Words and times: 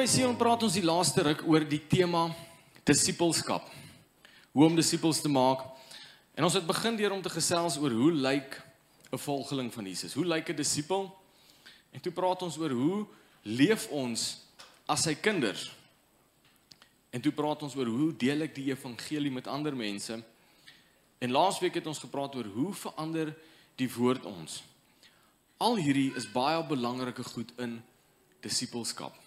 by 0.00 0.06
Sion 0.08 0.32
praat 0.32 0.62
ons 0.64 0.72
die 0.72 0.86
laaste 0.86 1.20
ruk 1.26 1.42
oor 1.44 1.60
die 1.68 1.82
tema 1.90 2.22
disippelskap. 2.88 3.66
Hoe 4.56 4.64
om 4.64 4.78
disippels 4.78 5.18
te 5.20 5.28
maak. 5.28 5.66
En 6.32 6.46
ons 6.46 6.56
het 6.56 6.64
begin 6.64 6.96
deur 6.96 7.12
om 7.12 7.20
te 7.20 7.32
gesels 7.34 7.76
oor 7.76 7.92
hoe 7.92 8.12
lyk 8.14 8.56
'n 9.12 9.20
volgeling 9.20 9.68
van 9.68 9.84
Jesus? 9.84 10.14
Hoe 10.14 10.24
lyk 10.24 10.48
'n 10.48 10.56
disipel? 10.56 11.12
En 11.92 12.00
toe 12.00 12.12
praat 12.12 12.42
ons 12.42 12.56
oor 12.56 12.70
hoe 12.70 13.06
leef 13.42 13.90
ons 13.90 14.40
as 14.86 15.02
sy 15.02 15.14
kinders? 15.14 15.70
En 17.12 17.20
toe 17.20 17.32
praat 17.32 17.62
ons 17.62 17.76
oor 17.76 17.86
hoe 17.86 18.16
deel 18.16 18.40
ek 18.40 18.54
die 18.54 18.70
evangelie 18.72 19.30
met 19.30 19.46
ander 19.46 19.76
mense? 19.76 20.22
En 21.18 21.30
laasweek 21.30 21.74
het 21.74 21.86
ons 21.86 21.98
gepraat 21.98 22.34
oor 22.34 22.46
hoe 22.46 22.72
verander 22.72 23.36
die 23.76 23.92
woord 23.92 24.24
ons? 24.24 24.62
Al 25.58 25.76
hierdie 25.76 26.14
is 26.16 26.32
baie 26.32 26.64
belangrike 26.64 27.24
goed 27.24 27.52
in 27.58 27.82
disippelskap. 28.40 29.19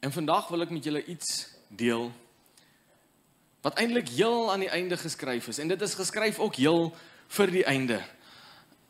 En 0.00 0.12
vandag 0.12 0.48
wil 0.48 0.64
ek 0.64 0.72
met 0.72 0.84
julle 0.84 1.04
iets 1.04 1.48
deel 1.68 2.08
wat 3.60 3.76
eintlik 3.76 4.08
heel 4.08 4.48
aan 4.52 4.62
die 4.64 4.72
einde 4.72 4.96
geskryf 4.96 5.50
is 5.52 5.58
en 5.60 5.68
dit 5.68 5.82
is 5.84 5.94
geskryf 5.94 6.38
ook 6.40 6.56
heel 6.56 6.88
vir 7.36 7.52
die 7.52 7.64
einde. 7.68 7.98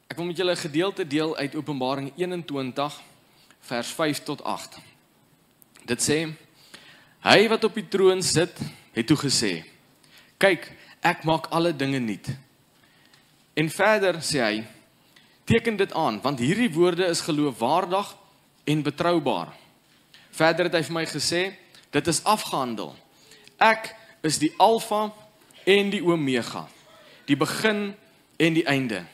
Ek 0.06 0.16
wil 0.16 0.30
met 0.30 0.38
julle 0.38 0.54
'n 0.54 0.66
gedeelte 0.66 1.06
deel 1.06 1.36
uit 1.36 1.54
Openbaring 1.54 2.12
21 2.16 3.00
vers 3.60 3.88
5 3.88 4.22
tot 4.22 4.44
8. 4.44 4.78
Dit 5.84 6.02
sê: 6.02 6.32
Hy 7.20 7.48
wat 7.48 7.64
op 7.64 7.74
die 7.74 7.88
troon 7.88 8.22
sit, 8.22 8.58
het 8.92 9.06
toe 9.06 9.16
gesê: 9.16 9.64
Kyk, 10.38 10.72
ek 11.00 11.24
maak 11.24 11.46
alle 11.50 11.76
dinge 11.76 11.98
nuut. 11.98 12.26
En 13.54 13.68
verder 13.68 14.14
sê 14.22 14.40
hy: 14.40 14.64
Teken 15.44 15.76
dit 15.76 15.92
aan, 15.92 16.20
want 16.20 16.38
hierdie 16.38 16.72
woorde 16.72 17.06
is 17.06 17.20
geloofwaardig 17.20 18.16
en 18.64 18.82
betroubaar. 18.82 19.59
Verder 20.30 20.68
het 20.68 20.74
hy 20.74 20.82
vir 20.82 20.96
my 20.96 21.06
gesê, 21.06 21.42
dit 21.90 22.06
is 22.06 22.22
afgehandel. 22.24 22.94
Ek 23.58 23.92
is 24.22 24.38
die 24.38 24.52
Alfa 24.58 25.10
en 25.66 25.90
die 25.92 26.02
Omega, 26.04 26.66
die 27.26 27.36
begin 27.36 27.90
en 28.40 28.54
die 28.54 28.66
einde. 28.66 29.04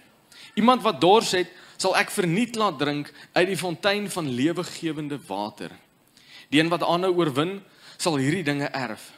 Iemand 0.54 0.82
wat 0.82 1.00
dors 1.00 1.32
het, 1.36 1.50
sal 1.76 1.96
ek 1.98 2.12
verniet 2.14 2.56
laat 2.56 2.78
drink 2.80 3.10
uit 3.36 3.48
die 3.50 3.58
fontein 3.58 4.08
van 4.10 4.30
lewegewende 4.32 5.18
water. 5.28 5.72
Die 6.48 6.60
een 6.60 6.72
wat 6.72 6.84
aanhou 6.86 7.12
oorwin, 7.18 7.58
sal 8.00 8.16
hierdie 8.20 8.44
dinge 8.46 8.70
erf. 8.72 9.10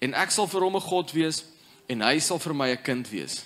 En 0.00 0.14
ek 0.18 0.32
sal 0.34 0.48
vir 0.50 0.64
hom 0.64 0.76
'n 0.76 0.88
God 0.88 1.12
wees 1.12 1.44
en 1.88 2.02
hy 2.02 2.18
sal 2.18 2.38
vir 2.38 2.54
my 2.54 2.68
'n 2.70 2.82
kind 2.82 3.08
wees. 3.10 3.44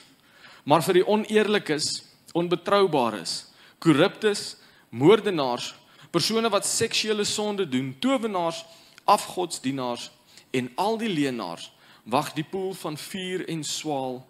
Maar 0.64 0.82
vir 0.82 0.94
die 0.94 1.06
oneerlikes, 1.06 2.04
onbetroubares, 2.32 3.52
korruptes, 3.78 4.56
moordenaars, 4.90 5.74
persone 6.14 6.50
wat 6.52 6.66
seksuele 6.66 7.24
sonde 7.26 7.66
doen, 7.68 7.90
towenaars, 7.98 8.62
afgodsdienaars 9.04 10.10
en 10.54 10.70
al 10.78 10.98
die 10.98 11.10
leenaars 11.10 11.72
wag 12.04 12.32
die 12.36 12.44
poel 12.44 12.74
van 12.78 12.96
vuur 13.00 13.46
en 13.48 13.64
swaal 13.64 14.20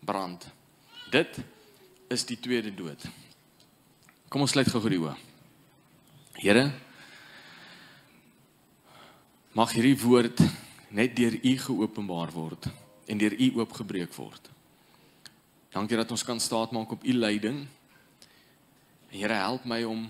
brand. 0.00 0.48
Dit 1.12 1.38
is 2.08 2.24
die 2.26 2.38
tweede 2.40 2.72
dood. 2.74 3.04
Kom 4.28 4.42
ons 4.44 4.52
sluit 4.56 4.68
gou 4.68 4.82
die 4.88 5.00
oë. 5.00 5.14
Here, 6.38 6.64
mag 9.52 9.72
hierdie 9.74 9.96
woord 10.00 10.42
net 10.94 11.16
deur 11.16 11.34
U 11.38 11.54
geopenbaar 11.64 12.32
word 12.34 12.70
en 13.08 13.20
deur 13.20 13.34
U 13.36 13.50
oopgebreek 13.60 14.14
word. 14.16 14.50
Dankie 15.74 15.98
dat 16.00 16.10
ons 16.10 16.24
kan 16.24 16.40
staatmaak 16.40 16.96
op 16.96 17.04
U 17.04 17.14
leiding. 17.14 17.66
Here, 19.12 19.34
help 19.34 19.66
my 19.68 19.82
om 19.84 20.08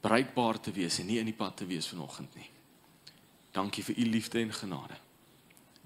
bruikbaar 0.00 0.60
te 0.60 0.72
wees 0.72 0.98
en 0.98 1.06
nie 1.06 1.18
in 1.20 1.28
die 1.28 1.36
pad 1.36 1.56
te 1.60 1.66
wees 1.68 1.88
vanoggend 1.90 2.34
nie. 2.38 2.48
Dankie 3.52 3.84
vir 3.84 3.98
u 3.98 4.06
liefde 4.08 4.40
en 4.40 4.52
genade. 4.54 4.96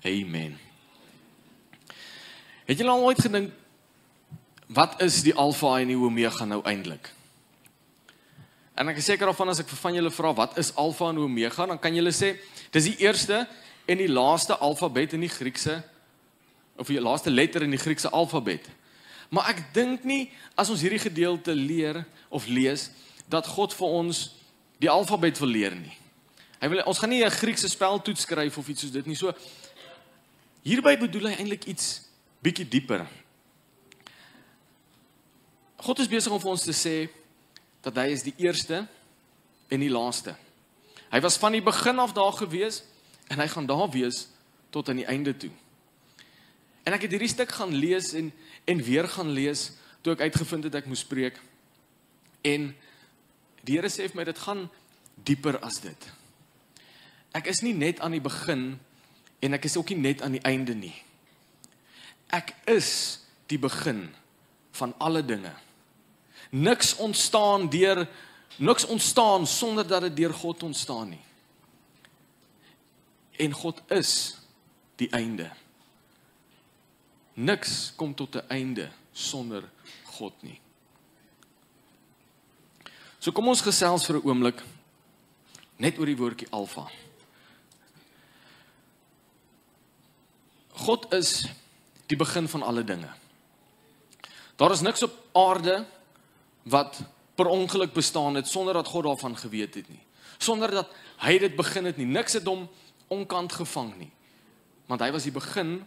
Amen. 0.04 0.58
Het 2.64 2.78
julle 2.78 2.90
al 2.90 3.04
ooit 3.04 3.20
gedink 3.20 3.52
wat 4.74 5.00
is 5.04 5.20
die 5.22 5.34
alfa 5.36 5.78
en 5.80 5.90
die 5.92 5.98
omega 5.98 6.44
nou 6.48 6.62
eintlik? 6.64 7.10
En 8.74 8.90
ek 8.90 8.98
is 8.98 9.06
seker 9.06 9.30
of 9.30 9.40
as 9.44 9.60
ek 9.62 9.68
vir 9.70 9.80
van 9.80 9.98
julle 9.98 10.10
vra 10.10 10.32
wat 10.34 10.56
is 10.58 10.72
alfa 10.80 11.10
en 11.12 11.20
omega, 11.22 11.66
dan 11.66 11.78
kan 11.78 11.94
julle 11.94 12.12
sê 12.12 12.34
dis 12.74 12.88
die 12.90 12.96
eerste 13.04 13.44
en 13.86 14.00
die 14.00 14.10
laaste 14.10 14.56
alfabet 14.56 15.14
in 15.14 15.22
die 15.22 15.30
Griekse 15.30 15.82
of 16.80 16.88
die 16.90 16.98
laaste 16.98 17.30
letter 17.30 17.62
in 17.62 17.70
die 17.70 17.78
Griekse 17.78 18.10
alfabet. 18.10 18.66
Maar 19.30 19.52
ek 19.52 19.60
dink 19.76 20.04
nie 20.08 20.26
as 20.58 20.72
ons 20.72 20.82
hierdie 20.82 21.02
gedeelte 21.02 21.54
leer 21.54 22.02
of 22.34 22.48
lees 22.50 22.88
dat 23.28 23.46
God 23.46 23.74
vir 23.74 23.86
ons 23.86 24.24
die 24.82 24.90
alfabet 24.90 25.38
wil 25.38 25.48
leer 25.48 25.74
nie. 25.76 25.94
Hy 26.60 26.70
wil 26.72 26.82
ons 26.88 26.98
gaan 26.98 27.10
nie 27.10 27.24
'n 27.24 27.30
Griekse 27.30 27.68
speltoets 27.68 28.22
skryf 28.22 28.58
of 28.58 28.68
iets 28.68 28.80
soos 28.80 28.90
dit 28.90 29.06
nie. 29.06 29.14
So 29.14 29.32
hierby 30.62 30.96
bedoel 30.96 31.28
hy 31.28 31.34
eintlik 31.36 31.64
iets 31.64 32.08
bietjie 32.42 32.68
dieper. 32.68 33.06
God 35.76 35.98
is 35.98 36.08
besig 36.08 36.32
om 36.32 36.40
vir 36.40 36.50
ons 36.50 36.62
te 36.64 36.72
sê 36.72 37.08
dat 37.82 37.96
hy 37.96 38.08
is 38.12 38.22
die 38.22 38.34
eerste 38.36 38.86
en 39.68 39.80
die 39.80 39.90
laaste. 39.90 40.34
Hy 41.10 41.20
was 41.20 41.36
van 41.36 41.52
die 41.52 41.62
begin 41.62 41.98
af 41.98 42.12
daar 42.12 42.32
gewees 42.32 42.82
en 43.28 43.38
hy 43.38 43.48
gaan 43.48 43.66
daar 43.66 43.90
wees 43.90 44.28
tot 44.70 44.88
aan 44.88 44.96
die 44.96 45.06
einde 45.06 45.36
toe. 45.36 45.50
En 46.84 46.92
ek 46.92 47.02
het 47.02 47.10
hierdie 47.10 47.28
stuk 47.28 47.52
gaan 47.52 47.74
lees 47.74 48.12
en 48.12 48.32
en 48.64 48.80
weer 48.80 49.08
gaan 49.08 49.28
lees 49.28 49.72
toe 50.00 50.14
ek 50.14 50.20
uitgevind 50.20 50.64
het 50.64 50.74
ek 50.74 50.86
moes 50.88 51.04
preek. 51.04 51.36
En 52.40 52.70
Die 53.64 53.78
Here 53.78 53.88
sê 53.88 54.08
vir 54.08 54.20
my 54.20 54.24
dit 54.28 54.38
gaan 54.38 54.66
dieper 55.24 55.58
as 55.64 55.80
dit. 55.84 56.08
Ek 57.34 57.48
is 57.50 57.62
nie 57.64 57.74
net 57.74 58.00
aan 58.04 58.14
die 58.14 58.22
begin 58.22 58.74
en 59.44 59.56
ek 59.56 59.66
is 59.68 59.76
ook 59.76 59.90
nie 59.94 60.02
net 60.10 60.22
aan 60.22 60.36
die 60.36 60.44
einde 60.46 60.76
nie. 60.76 60.94
Ek 62.32 62.54
is 62.70 63.20
die 63.50 63.58
begin 63.58 64.06
van 64.74 64.94
alle 64.98 65.22
dinge. 65.24 65.52
Niks 66.50 66.94
ontstaan 67.02 67.68
deur 67.70 68.04
niks 68.56 68.86
ontstaan 68.86 69.46
sonder 69.46 69.86
dat 69.86 70.06
dit 70.06 70.16
deur 70.16 70.34
God 70.34 70.62
ontstaan 70.62 71.08
nie. 71.08 71.22
En 73.42 73.52
God 73.52 73.80
is 73.90 74.36
die 74.96 75.10
einde. 75.10 75.50
Niks 77.34 77.92
kom 77.96 78.14
tot 78.14 78.36
'n 78.36 78.48
einde 78.48 78.90
sonder 79.12 79.64
God 80.04 80.42
nie. 80.42 80.60
So 83.24 83.32
kom 83.32 83.46
ons 83.48 83.62
gesels 83.64 84.04
vir 84.04 84.18
'n 84.20 84.26
oomblik 84.28 84.58
net 85.80 85.96
oor 85.96 86.04
die 86.04 86.16
woordjie 86.16 86.48
alfa. 86.52 86.90
God 90.84 91.08
is 91.14 91.48
die 92.06 92.16
begin 92.16 92.48
van 92.48 92.62
alle 92.62 92.84
dinge. 92.84 93.08
Daar 94.56 94.70
is 94.70 94.80
niks 94.80 95.02
op 95.02 95.12
aarde 95.32 95.86
wat 96.62 97.00
per 97.34 97.46
ongeluk 97.46 97.92
bestaan 97.92 98.34
het 98.34 98.48
sonder 98.48 98.74
dat 98.74 98.86
God 98.86 99.04
daarvan 99.04 99.36
geweet 99.36 99.74
het 99.74 99.88
nie. 99.88 100.04
Sonder 100.38 100.70
dat 100.70 100.92
hy 101.16 101.38
dit 101.38 101.56
begin 101.56 101.84
het 101.84 101.96
nie. 101.96 102.06
Niks 102.06 102.32
het 102.32 102.44
hom 102.44 102.68
onkant 103.08 103.52
gevang 103.52 103.96
nie. 103.96 104.10
Want 104.86 105.00
hy 105.00 105.10
was 105.10 105.22
die 105.22 105.32
begin 105.32 105.84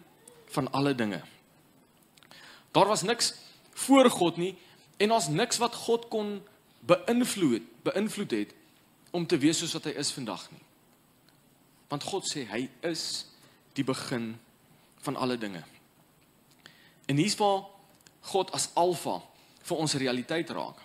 van 0.48 0.72
alle 0.72 0.96
dinge. 0.96 1.22
Daar 2.72 2.88
was 2.88 3.02
niks 3.02 3.34
voor 3.74 4.10
God 4.10 4.38
nie 4.38 4.58
en 4.98 5.12
ons 5.12 5.28
niks 5.28 5.58
wat 5.58 5.76
God 5.76 6.08
kon 6.08 6.42
beïnvloed 6.88 7.64
beïnvloed 7.88 8.32
het 8.32 8.54
om 9.16 9.26
te 9.28 9.38
wees 9.40 9.60
soos 9.62 9.76
wat 9.78 9.88
hy 9.90 9.96
is 10.00 10.12
vandag 10.12 10.44
nie. 10.52 10.64
Want 11.88 12.04
God 12.04 12.28
sê 12.28 12.44
hy 12.50 12.66
is 12.88 13.26
die 13.78 13.86
begin 13.88 14.34
van 15.06 15.16
alle 15.16 15.38
dinge. 15.40 15.64
En 17.08 17.20
hier's 17.20 17.38
waar 17.40 17.64
God 18.28 18.52
as 18.56 18.70
alfa 18.76 19.22
vir 19.68 19.80
ons 19.80 19.96
realiteit 20.00 20.50
raak. 20.52 20.80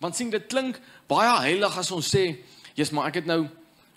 Want 0.00 0.16
sien 0.16 0.30
dit 0.32 0.46
klink 0.50 0.80
baie 1.08 1.32
heilig 1.46 1.78
as 1.80 1.90
ons 1.90 2.08
sê, 2.08 2.36
"Jesus, 2.74 2.92
maar 2.92 3.08
ek 3.08 3.14
het 3.14 3.26
nou 3.26 3.48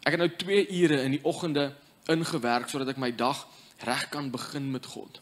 ek 0.05 0.13
het 0.13 0.19
nou 0.19 0.29
2 0.29 0.69
ure 0.71 1.01
in 1.03 1.11
die 1.11 1.23
oggende 1.23 1.75
ingewerk 2.07 2.69
sodat 2.69 2.87
ek 2.87 2.97
my 2.97 3.11
dag 3.11 3.47
reg 3.83 4.09
kan 4.09 4.31
begin 4.31 4.71
met 4.71 4.85
God." 4.85 5.21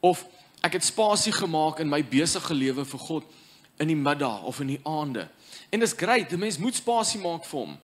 Of 0.00 0.26
ek 0.62 0.72
het 0.72 0.84
spasie 0.84 1.32
gemaak 1.32 1.80
in 1.80 1.88
my 1.88 2.02
besige 2.02 2.54
lewe 2.54 2.84
vir 2.84 2.98
God 2.98 3.24
in 3.82 3.90
die 3.90 3.98
middag 3.98 4.42
of 4.46 4.60
in 4.62 4.70
die 4.76 4.80
aande. 4.86 5.26
En 5.72 5.80
dis 5.82 5.96
grait, 5.96 6.32
'n 6.32 6.38
mens 6.38 6.58
moet 6.58 6.74
spasie 6.74 7.20
maak 7.20 7.44
vir 7.44 7.58
hom. 7.58 7.78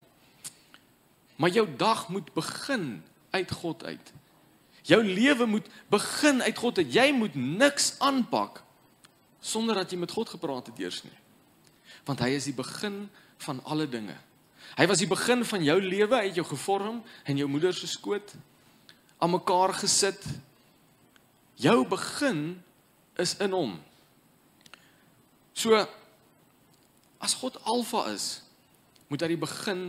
Maar 1.35 1.49
jou 1.49 1.67
dag 1.77 2.09
moet 2.09 2.33
begin 2.33 3.03
uit 3.31 3.51
God 3.51 3.83
uit. 3.83 4.13
Jou 4.81 5.03
lewe 5.03 5.45
moet 5.45 5.67
begin 5.89 6.41
uit 6.41 6.57
God 6.57 6.77
uit. 6.77 6.93
Jy 6.93 7.11
moet 7.11 7.35
niks 7.35 7.95
aanpak 7.99 8.63
sonder 9.39 9.75
dat 9.75 9.91
jy 9.91 9.97
met 9.97 10.11
God 10.11 10.29
gepraat 10.29 10.67
het 10.67 10.79
eers 10.79 11.03
nie. 11.03 11.17
Want 12.05 12.19
hy 12.19 12.29
is 12.35 12.47
die 12.49 12.55
begin 12.55 13.09
van 13.37 13.63
alle 13.63 13.87
dinge. 13.89 14.15
Hy 14.75 14.87
was 14.87 14.97
die 14.97 15.07
begin 15.07 15.45
van 15.45 15.63
jou 15.63 15.81
lewe, 15.81 16.15
hy 16.15 16.27
het 16.27 16.35
jou 16.35 16.45
gevorm 16.45 17.03
in 17.25 17.37
jou 17.37 17.47
moeder 17.49 17.73
se 17.73 17.87
skoot 17.87 18.33
aan 19.17 19.31
mekaar 19.31 19.73
gesit. 19.73 20.23
Jou 21.55 21.87
begin 21.87 22.63
is 23.17 23.37
in 23.41 23.51
hom. 23.51 23.77
So 25.57 25.73
as 27.17 27.33
God 27.41 27.57
alfa 27.65 28.11
is, 28.13 28.43
moet 29.09 29.23
hy 29.23 29.31
die 29.33 29.41
begin 29.41 29.87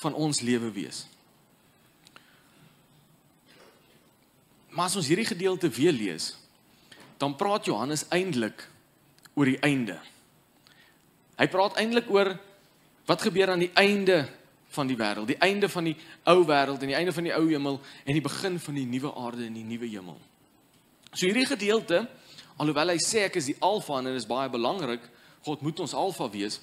van 0.00 0.16
ons 0.16 0.40
lewe 0.40 0.70
wees. 0.72 1.04
Maar 4.74 4.88
as 4.88 4.96
ons 4.98 5.10
hierdie 5.10 5.28
gedeelte 5.28 5.68
weer 5.70 5.92
lees, 5.94 6.32
dan 7.20 7.36
praat 7.38 7.68
Johannes 7.68 8.06
eintlik 8.14 8.64
oor 9.36 9.50
die 9.50 9.60
einde. 9.66 9.98
Hy 11.38 11.46
praat 11.52 11.76
eintlik 11.82 12.08
oor 12.10 12.32
wat 13.04 13.22
gebeur 13.22 13.52
aan 13.52 13.62
die 13.62 13.72
einde 13.78 14.24
van 14.74 14.88
die 14.90 14.96
wêreld, 14.98 15.28
die 15.30 15.38
einde 15.44 15.68
van 15.70 15.86
die 15.86 15.94
ou 16.30 16.40
wêreld 16.48 16.82
en 16.82 16.90
die 16.90 16.98
einde 16.98 17.14
van 17.14 17.28
die 17.28 17.34
ou 17.36 17.44
hemel 17.46 17.78
en 18.02 18.16
die 18.16 18.24
begin 18.24 18.56
van 18.58 18.78
die 18.80 18.86
nuwe 18.88 19.12
aarde 19.20 19.46
en 19.46 19.58
die 19.60 19.66
nuwe 19.66 19.86
hemel. 19.92 20.18
So 21.12 21.28
hierdie 21.28 21.46
gedeelte, 21.46 22.06
alhoewel 22.56 22.94
hy 22.94 22.98
sê 23.02 23.24
ek 23.26 23.36
is 23.40 23.50
die 23.50 23.58
alfa 23.60 23.98
en 23.98 24.04
dit 24.04 24.18
is 24.18 24.28
baie 24.28 24.50
belangrik, 24.50 25.02
God 25.44 25.62
moet 25.62 25.80
ons 25.80 25.94
alfa 25.94 26.28
wees, 26.32 26.60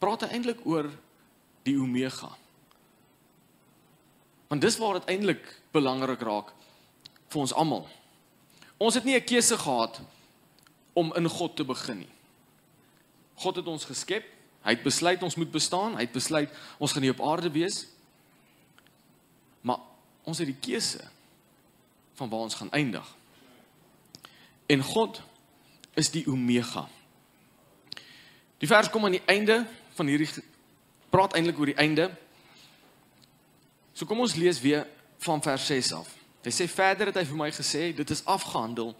praat 0.00 0.24
hy 0.26 0.36
eintlik 0.36 0.62
oor 0.66 0.88
die 1.66 1.76
omega. 1.78 2.30
Want 4.50 4.64
dis 4.64 4.78
waar 4.80 5.00
dit 5.00 5.10
eintlik 5.14 5.44
belangrik 5.72 6.22
raak 6.26 6.52
vir 7.32 7.40
ons 7.40 7.54
almal. 7.56 7.86
Ons 8.78 8.98
het 8.98 9.04
nie 9.04 9.16
'n 9.16 9.24
keuse 9.24 9.56
gehad 9.56 10.00
om 10.92 11.12
in 11.16 11.28
God 11.28 11.56
te 11.56 11.64
begin 11.64 11.98
nie. 11.98 12.12
God 13.34 13.56
het 13.56 13.66
ons 13.66 13.84
geskep. 13.84 14.24
Hy 14.62 14.70
het 14.70 14.82
besluit 14.82 15.22
ons 15.22 15.36
moet 15.36 15.50
bestaan. 15.50 15.94
Hy 15.94 16.00
het 16.00 16.12
besluit 16.12 16.50
ons 16.78 16.92
gaan 16.92 17.02
hier 17.02 17.16
op 17.16 17.26
aarde 17.26 17.50
wees. 17.50 17.86
Maar 19.60 19.78
ons 20.24 20.38
het 20.38 20.46
die 20.46 20.60
keuse 20.60 21.00
van 22.14 22.28
waar 22.28 22.40
ons 22.46 22.54
gaan 22.54 22.70
eindig. 22.70 23.16
En 24.72 24.80
God 24.82 25.20
is 26.00 26.08
die 26.14 26.24
omega. 26.30 26.86
Die 28.62 28.70
vers 28.70 28.88
kom 28.90 29.04
aan 29.04 29.18
die 29.18 29.26
einde 29.28 29.58
van 29.98 30.08
hierdie 30.08 30.30
praat 31.12 31.34
eintlik 31.36 31.58
oor 31.60 31.72
die 31.72 31.80
einde. 31.82 32.08
So 33.92 34.08
kom 34.08 34.22
ons 34.24 34.38
lees 34.38 34.62
weer 34.64 34.86
van 35.26 35.42
vers 35.44 35.66
6 35.68 35.92
af. 35.98 36.08
Hy 36.42 36.52
sê 36.54 36.66
verder 36.70 37.10
het 37.10 37.18
hy 37.20 37.26
vir 37.28 37.38
my 37.38 37.50
gesê, 37.54 37.90
dit 37.94 38.14
is 38.14 38.24
afgehandel. 38.24 38.94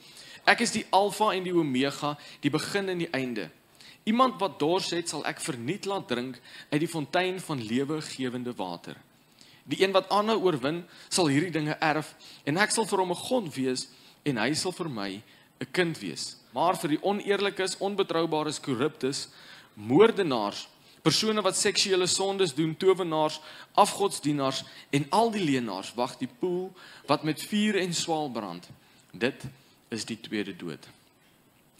Ek 0.46 0.60
is 0.62 0.74
die 0.74 0.84
alfa 0.94 1.30
en 1.34 1.46
die 1.46 1.54
omega, 1.54 2.12
die 2.42 2.52
begin 2.52 2.92
en 2.92 3.00
die 3.02 3.10
einde. 3.14 3.48
Iemand 4.04 4.38
wat 4.42 4.58
dors 4.58 4.90
het, 4.94 5.08
sal 5.08 5.24
ek 5.30 5.40
verniet 5.42 5.86
laat 5.86 6.08
drink 6.10 6.38
uit 6.72 6.80
die 6.82 6.90
fontein 6.90 7.38
van 7.40 7.62
lewegewende 7.62 8.54
water. 8.58 8.98
Die 9.64 9.78
een 9.82 9.94
wat 9.94 10.10
aanhou 10.10 10.40
oorwin, 10.42 10.82
sal 11.08 11.30
hierdie 11.30 11.54
dinge 11.54 11.78
erf 11.78 12.16
en 12.44 12.58
ek 12.58 12.74
sal 12.74 12.86
vir 12.90 12.98
hom 12.98 13.14
'n 13.14 13.24
God 13.24 13.54
wees 13.54 13.88
en 14.26 14.36
hy 14.42 14.52
sal 14.54 14.74
vir 14.74 14.90
my 14.90 15.22
'n 15.62 15.70
kind 15.70 15.98
wees. 15.98 16.36
Maar 16.52 16.76
vir 16.76 16.88
die 16.88 17.02
oneerlikes, 17.02 17.78
onbetroubares, 17.78 18.60
korruptes, 18.60 19.28
moordenaars, 19.74 20.68
persone 21.02 21.42
wat 21.42 21.56
seksuele 21.56 22.06
sondes 22.06 22.54
doen, 22.54 22.76
towenaars, 22.76 23.40
afgodsdienaars 23.74 24.64
en 24.90 25.06
al 25.10 25.30
die 25.34 25.44
leenaars 25.44 25.94
wag 25.94 26.16
die 26.20 26.30
poel 26.38 26.72
wat 27.06 27.22
met 27.22 27.42
vuur 27.42 27.78
en 27.80 27.94
swaal 27.94 28.30
brand. 28.30 28.68
Dit 29.10 29.44
is 29.88 30.04
die 30.04 30.20
tweede 30.20 30.56
dood. 30.56 30.88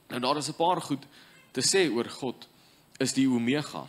Nou 0.08 0.20
daar 0.20 0.36
is 0.36 0.48
'n 0.48 0.58
paar 0.58 0.80
goed 0.80 1.04
te 1.50 1.60
sê 1.60 1.90
oor 1.92 2.08
God 2.08 2.48
is 2.98 3.12
die 3.12 3.28
omega. 3.28 3.86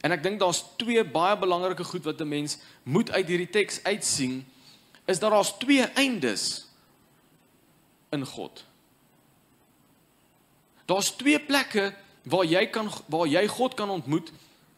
En 0.00 0.12
ek 0.12 0.22
dink 0.22 0.40
daar's 0.40 0.64
twee 0.76 1.04
baie 1.04 1.36
belangrike 1.36 1.84
goed 1.84 2.04
wat 2.04 2.20
'n 2.20 2.28
mens 2.28 2.58
moet 2.82 3.10
uit 3.10 3.26
hierdie 3.26 3.50
teks 3.50 3.82
uitsien 3.82 4.46
is 5.04 5.18
dat 5.18 5.30
daar's 5.30 5.58
twee 5.58 5.82
eindes 5.82 6.66
in 8.10 8.26
God. 8.26 8.65
Daar's 10.86 11.10
twee 11.18 11.38
plekke 11.42 11.90
waar 12.26 12.46
jy 12.46 12.66
kan 12.70 12.90
waar 13.10 13.26
jy 13.26 13.46
God 13.50 13.74
kan 13.74 13.90
ontmoet 13.90 14.32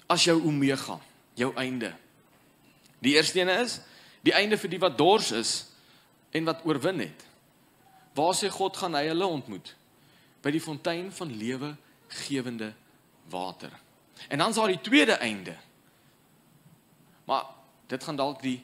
as 0.08 0.25
jou 0.25 0.40
omega, 0.44 0.99
jou 1.37 1.52
einde. 1.56 1.93
Die 3.05 3.14
eerste 3.16 3.40
een 3.40 3.52
is 3.52 3.78
die 4.25 4.34
einde 4.34 4.58
vir 4.58 4.72
die 4.72 4.81
wat 4.82 4.99
dors 4.99 5.31
is 5.32 5.52
en 6.34 6.49
wat 6.49 6.64
oorwin 6.66 7.05
het. 7.05 7.25
Waar 8.16 8.34
sê 8.34 8.50
God 8.50 8.76
gaan 8.76 8.96
hy 8.99 9.06
hulle 9.10 9.28
ontmoet? 9.28 9.75
By 10.43 10.50
die 10.55 10.62
fontein 10.62 11.12
van 11.12 11.32
lewe 11.37 11.75
gewende 12.25 12.72
water. 13.31 13.72
En 14.28 14.38
dan 14.38 14.50
is 14.50 14.56
daar 14.56 14.72
die 14.72 14.81
tweede 14.81 15.12
einde. 15.12 15.54
Maar 17.25 17.44
dit 17.87 18.04
gaan 18.04 18.16
dalk 18.16 18.43
die 18.43 18.58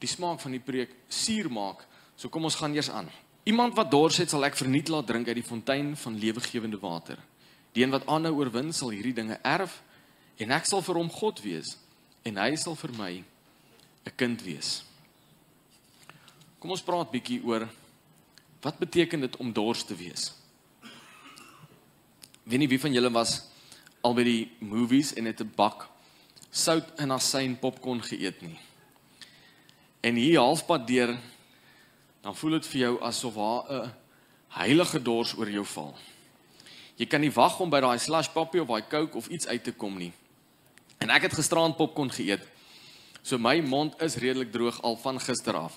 die 0.00 0.08
smaak 0.08 0.40
van 0.40 0.54
die 0.56 0.62
preek 0.64 0.94
suur 1.12 1.50
maak. 1.52 1.82
So 2.16 2.32
kom 2.32 2.46
ons 2.48 2.56
gaan 2.56 2.72
eers 2.72 2.88
aan. 2.90 3.10
Iemand 3.48 3.74
wat 3.74 3.90
dors 3.90 4.18
het, 4.20 4.30
sal 4.30 4.44
ek 4.44 4.58
verniet 4.58 4.88
laat 4.92 5.06
drink 5.06 5.28
uit 5.28 5.38
die 5.38 5.46
fontein 5.46 5.94
van 5.96 6.18
lewegewende 6.18 6.78
water. 6.78 7.18
Die 7.72 7.84
een 7.84 7.94
wat 7.94 8.06
aanhou 8.06 8.34
oorwin, 8.36 8.72
sal 8.72 8.92
hierdie 8.92 9.16
dinge 9.16 9.38
erf 9.42 9.80
en 10.40 10.52
ek 10.56 10.66
sal 10.68 10.82
vir 10.84 10.98
hom 11.00 11.10
God 11.12 11.40
wees 11.44 11.76
en 12.28 12.36
hy 12.40 12.54
sal 12.60 12.76
vir 12.76 12.92
my 12.98 13.12
'n 14.06 14.16
kind 14.16 14.42
wees. 14.42 14.82
Kom 16.58 16.70
ons 16.70 16.82
praat 16.84 17.10
bietjie 17.10 17.40
oor 17.44 17.68
wat 18.60 18.78
beteken 18.78 19.20
dit 19.20 19.36
om 19.36 19.52
dors 19.52 19.84
te 19.84 19.96
wees? 19.96 20.32
Weet 22.44 22.58
nie 22.58 22.68
wie 22.68 22.80
van 22.80 22.92
julle 22.92 23.10
was 23.10 23.48
al 24.02 24.14
by 24.14 24.24
die 24.24 24.50
movies 24.58 25.14
en 25.14 25.24
het 25.24 25.40
'n 25.40 25.52
bak 25.56 25.88
sout 26.50 26.88
en 26.98 27.10
asyn 27.10 27.58
popcorn 27.58 28.02
geëet 28.02 28.42
nie. 28.42 28.58
En 30.02 30.14
hier 30.14 30.40
halfpad 30.40 30.86
deur 30.86 31.18
dan 32.20 32.36
voel 32.36 32.58
dit 32.58 32.66
vir 32.66 32.80
jou 32.80 32.94
asof 33.02 33.34
daar 33.34 33.64
'n 33.70 33.92
heilige 34.48 35.02
dors 35.02 35.34
oor 35.36 35.50
jou 35.50 35.64
val. 35.64 35.94
Jy 36.96 37.06
kan 37.06 37.20
nie 37.20 37.32
wag 37.32 37.60
om 37.60 37.70
by 37.70 37.80
daai 37.80 37.98
slush 37.98 38.28
poppie 38.28 38.60
of 38.60 38.68
daai 38.68 38.82
coke 38.88 39.16
of 39.16 39.28
iets 39.28 39.46
uit 39.46 39.64
te 39.64 39.72
kom 39.72 39.98
nie. 39.98 40.12
En 40.98 41.10
ek 41.10 41.22
het 41.22 41.32
gisterand 41.32 41.76
popcorn 41.76 42.10
geëet. 42.10 42.42
So 43.22 43.38
my 43.38 43.60
mond 43.60 44.02
is 44.02 44.16
redelik 44.16 44.52
droog 44.52 44.82
al 44.82 44.96
van 44.96 45.20
gister 45.20 45.56
af. 45.56 45.76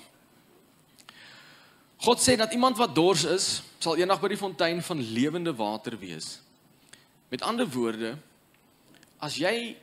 God 2.04 2.20
sê 2.20 2.36
dat 2.36 2.52
iemand 2.52 2.78
wat 2.78 2.96
dors 2.96 3.24
is, 3.24 3.64
sal 3.80 3.96
eendag 3.96 4.20
by 4.20 4.28
die 4.28 4.38
fontein 4.38 4.82
van 4.84 5.00
lewende 5.00 5.54
water 5.56 5.96
wees. 6.00 6.42
Met 7.32 7.42
ander 7.42 7.68
woorde, 7.70 8.18
as 9.24 9.38
jy 9.40 9.78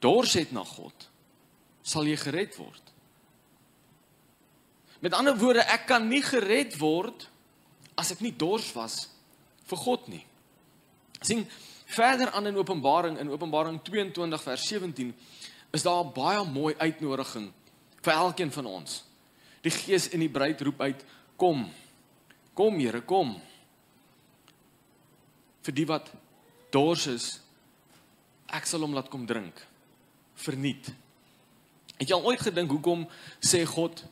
dors 0.00 0.32
het 0.34 0.52
na 0.52 0.64
God, 0.64 1.08
sal 1.82 2.08
jy 2.08 2.16
gered 2.16 2.56
word. 2.56 2.89
Met 5.00 5.16
ander 5.16 5.36
woorde, 5.38 5.64
ek 5.64 5.86
kan 5.88 6.04
nie 6.08 6.22
gered 6.24 6.76
word 6.80 7.24
as 7.96 8.12
ek 8.12 8.20
nie 8.24 8.32
dors 8.36 8.68
was 8.76 9.06
vir 9.68 9.80
God 9.80 10.08
nie. 10.12 10.24
sien 11.20 11.44
verder 11.90 12.30
aan 12.32 12.46
in 12.46 12.56
Openbaring 12.56 13.18
in 13.18 13.28
Openbaring 13.28 13.80
22 13.84 14.42
vers 14.42 14.66
17 14.68 15.14
is 15.72 15.82
daar 15.82 16.04
baie 16.04 16.44
mooi 16.44 16.74
uitnodiging 16.78 17.50
vir 18.00 18.12
elkeen 18.12 18.52
van 18.52 18.66
ons. 18.66 19.02
Die 19.60 19.72
Gees 19.72 20.08
en 20.14 20.20
die 20.20 20.32
bruid 20.32 20.60
roep 20.60 20.80
uit: 20.80 21.04
"Kom. 21.36 21.68
Kom 22.54 22.78
Here, 22.78 23.00
kom." 23.00 23.40
Vir 25.62 25.74
die 25.74 25.86
wat 25.86 26.10
dors 26.70 27.06
is, 27.06 27.40
ek 28.48 28.66
sal 28.66 28.80
hom 28.80 28.94
laat 28.94 29.08
kom 29.08 29.26
drink. 29.26 29.66
Verniet. 30.34 30.92
Het 31.98 32.08
jy 32.08 32.14
al 32.16 32.24
ooit 32.24 32.40
gedink 32.40 32.70
hoekom 32.70 33.04
sê 33.40 33.64
God 33.68 34.04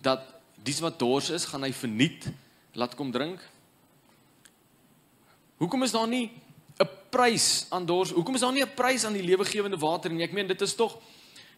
dat 0.00 0.22
dis 0.62 0.80
wat 0.80 0.98
dors 0.98 1.30
is, 1.30 1.44
gaan 1.44 1.62
hy 1.62 1.72
verniet 1.72 2.28
laat 2.72 2.94
kom 2.94 3.10
drink? 3.12 3.40
Hoekom 5.56 5.82
is 5.82 5.94
daar 5.94 6.08
nie 6.08 6.30
'n 6.78 6.88
prys 7.10 7.66
aan 7.70 7.86
dors. 7.86 8.10
Hoekom 8.10 8.34
is 8.34 8.40
daar 8.40 8.52
nie 8.52 8.62
'n 8.62 8.74
prys 8.74 9.04
aan 9.04 9.12
die 9.12 9.22
lewegewende 9.22 9.78
water 9.78 10.10
nie? 10.10 10.22
Ek 10.22 10.32
meen 10.32 10.46
dit 10.46 10.60
is 10.60 10.74
tog 10.74 10.98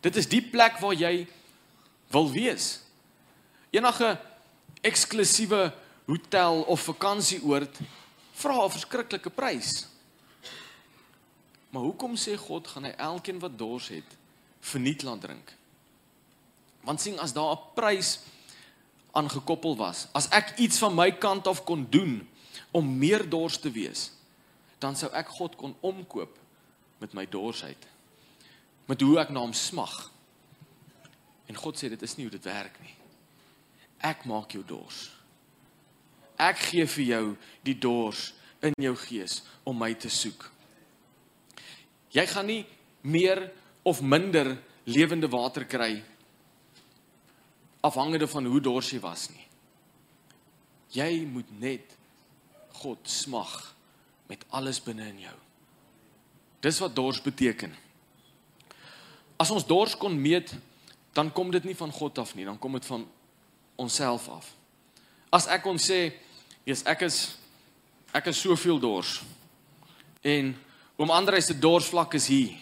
dit 0.00 0.16
is 0.16 0.28
die 0.28 0.42
plek 0.42 0.78
waar 0.78 0.94
jy 0.94 1.26
wil 2.10 2.30
wees. 2.30 2.80
Enige 3.70 4.20
eksklusiewe 4.80 5.72
hotel 6.06 6.62
of 6.62 6.80
vakansieoord 6.80 7.78
vra 8.32 8.64
'n 8.64 8.70
verskriklike 8.70 9.30
prys. 9.30 9.86
Maar 11.70 11.82
hoekom 11.82 12.16
sê 12.16 12.36
God 12.36 12.66
gaan 12.66 12.84
hy 12.84 12.94
elkeen 12.96 13.38
wat 13.38 13.58
dors 13.58 13.88
het 13.88 14.16
verniet 14.60 15.02
laat 15.02 15.20
drink? 15.20 15.57
Want 16.88 17.02
sien 17.04 17.18
as 17.20 17.34
daar 17.36 17.52
'n 17.52 17.74
prys 17.76 18.18
aangekoppel 19.12 19.76
was, 19.76 20.06
as 20.12 20.28
ek 20.28 20.58
iets 20.58 20.78
van 20.78 20.94
my 20.94 21.10
kant 21.12 21.46
af 21.46 21.64
kon 21.64 21.86
doen 21.90 22.28
om 22.70 22.98
meer 22.98 23.28
dors 23.28 23.58
te 23.58 23.70
wees, 23.70 24.12
dan 24.78 24.96
sou 24.96 25.12
ek 25.12 25.28
God 25.28 25.56
kon 25.56 25.76
omkoop 25.80 26.38
met 26.98 27.12
my 27.12 27.26
dorsheid. 27.26 27.86
Met 28.86 29.00
hoe 29.00 29.18
ek 29.18 29.28
na 29.28 29.40
hom 29.40 29.52
smag. 29.52 30.10
En 31.46 31.56
God 31.56 31.76
sê 31.76 31.88
dit 31.88 32.02
is 32.02 32.16
nie 32.16 32.24
hoe 32.24 32.36
dit 32.38 32.44
werk 32.44 32.80
nie. 32.80 32.94
Ek 33.98 34.24
maak 34.24 34.52
jou 34.52 34.64
dors. 34.64 35.10
Ek 36.38 36.58
gee 36.58 36.86
vir 36.86 37.04
jou 37.04 37.36
die 37.62 37.78
dors 37.78 38.32
in 38.62 38.72
jou 38.76 38.96
gees 38.96 39.42
om 39.64 39.78
my 39.78 39.94
te 39.94 40.08
soek. 40.08 40.50
Jy 42.10 42.26
gaan 42.26 42.46
nie 42.46 42.66
meer 43.02 43.52
of 43.82 44.00
minder 44.00 44.56
lewende 44.84 45.28
water 45.28 45.64
kry 45.64 46.04
afhangende 47.80 48.28
van 48.28 48.46
hoe 48.46 48.60
dors 48.60 48.90
jy 48.90 49.00
was 49.00 49.28
nie. 49.30 49.46
Jy 50.94 51.24
moet 51.28 51.50
net 51.60 51.96
God 52.80 52.98
smag 53.10 53.74
met 54.28 54.44
alles 54.50 54.80
binne 54.82 55.08
in 55.08 55.20
jou. 55.26 55.36
Dis 56.64 56.78
wat 56.82 56.96
dors 56.96 57.20
beteken. 57.22 57.74
as 59.38 59.52
ons 59.54 59.66
dors 59.66 59.94
kon 59.96 60.14
meet, 60.18 60.50
dan 61.14 61.30
kom 61.34 61.52
dit 61.54 61.64
nie 61.64 61.76
van 61.78 61.92
God 61.94 62.18
af 62.18 62.34
nie, 62.34 62.46
dan 62.46 62.58
kom 62.58 62.74
dit 62.74 62.86
van 62.90 63.04
onsself 63.78 64.26
af. 64.34 64.50
As 65.30 65.46
ek 65.46 65.62
kon 65.62 65.78
sê, 65.78 66.12
"Jesus, 66.66 66.84
ek 66.84 67.02
is 67.02 67.36
ek 68.12 68.26
is 68.26 68.40
soveel 68.40 68.78
dors." 68.78 69.22
En 70.22 70.56
oom 70.96 71.10
Andrei 71.10 71.40
se 71.40 71.58
dorsvlak 71.58 72.14
is 72.14 72.26
hier. 72.26 72.56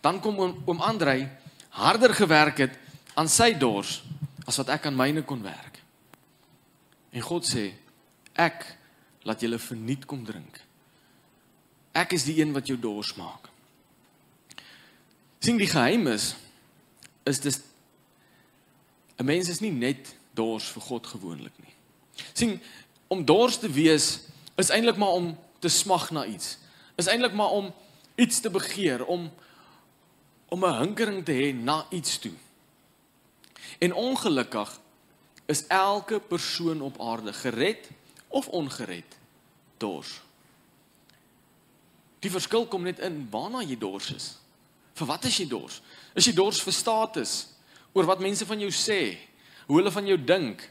Dan 0.00 0.20
kom 0.20 0.38
oom, 0.38 0.62
oom 0.66 0.80
Andrei 0.80 1.28
harder 1.70 2.14
gewerk 2.14 2.58
het 2.58 2.78
aan 3.14 3.28
sy 3.28 3.52
dors 3.58 4.02
as 4.46 4.56
wat 4.60 4.68
ek 4.68 4.86
aan 4.86 4.96
myne 4.96 5.22
kon 5.22 5.42
werk. 5.42 5.80
En 7.14 7.20
God 7.20 7.46
sê, 7.46 7.72
"Ek 8.34 8.76
laat 9.22 9.40
julle 9.40 9.58
verniet 9.58 10.06
kom 10.06 10.24
drink." 10.24 10.60
Ek 11.94 12.12
is 12.12 12.24
die 12.24 12.40
een 12.40 12.52
wat 12.52 12.66
jou 12.66 12.78
dors 12.78 13.14
maak. 13.14 13.48
sien 15.44 15.58
die 15.58 15.66
geheim 15.66 16.06
is 16.06 16.34
is 17.24 17.40
dis 17.40 17.60
'n 19.18 19.24
mens 19.24 19.48
is 19.48 19.60
nie 19.60 19.70
net 19.70 20.16
dors 20.34 20.64
vir 20.64 20.82
God 20.82 21.06
gewoonlik 21.06 21.52
nie. 21.58 21.74
sien 22.32 22.60
om 23.08 23.24
dors 23.24 23.58
te 23.58 23.68
wees 23.68 24.20
is 24.56 24.70
eintlik 24.70 24.96
maar 24.96 25.12
om 25.12 25.38
te 25.58 25.68
smag 25.68 26.10
na 26.10 26.24
iets. 26.26 26.58
Is 26.96 27.06
eintlik 27.06 27.32
maar 27.32 27.50
om 27.50 27.72
iets 28.14 28.40
te 28.40 28.50
begeer, 28.50 29.04
om 29.04 29.30
om 30.48 30.64
'n 30.64 30.78
hinkering 30.78 31.24
te 31.24 31.32
hê 31.32 31.54
na 31.54 31.86
iets 31.90 32.18
toe. 32.18 32.32
En 33.84 33.92
ongelukkig 33.92 34.70
is 35.50 35.66
elke 35.66 36.20
persoon 36.20 36.80
op 36.80 37.00
aarde 37.00 37.32
gered 37.32 37.90
of 38.28 38.48
ongered 38.48 39.16
dors. 39.76 40.20
Die 42.24 42.32
verskil 42.32 42.64
kom 42.66 42.86
net 42.86 43.02
in 43.04 43.26
waarna 43.30 43.60
jy 43.60 43.76
dors 43.76 44.08
is. 44.14 44.28
Vir 44.96 45.10
wat 45.10 45.26
is 45.28 45.36
jy 45.36 45.44
dors? 45.50 45.82
Is 46.16 46.24
jy 46.30 46.32
dors 46.32 46.62
vir 46.64 46.72
status? 46.72 47.34
Oor 47.92 48.08
wat 48.08 48.22
mense 48.24 48.46
van 48.48 48.62
jou 48.62 48.70
sê? 48.72 49.18
Hoe 49.66 49.76
hulle 49.80 49.92
van 49.92 50.08
jou 50.08 50.16
dink? 50.16 50.64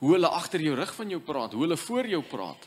Hoe 0.00 0.14
hulle 0.14 0.30
agter 0.32 0.64
jou 0.64 0.72
rug 0.78 0.94
van 0.96 1.12
jou 1.12 1.20
praat? 1.20 1.52
Hoe 1.52 1.66
hulle 1.66 1.76
voor 1.76 2.08
jou 2.08 2.22
praat? 2.24 2.64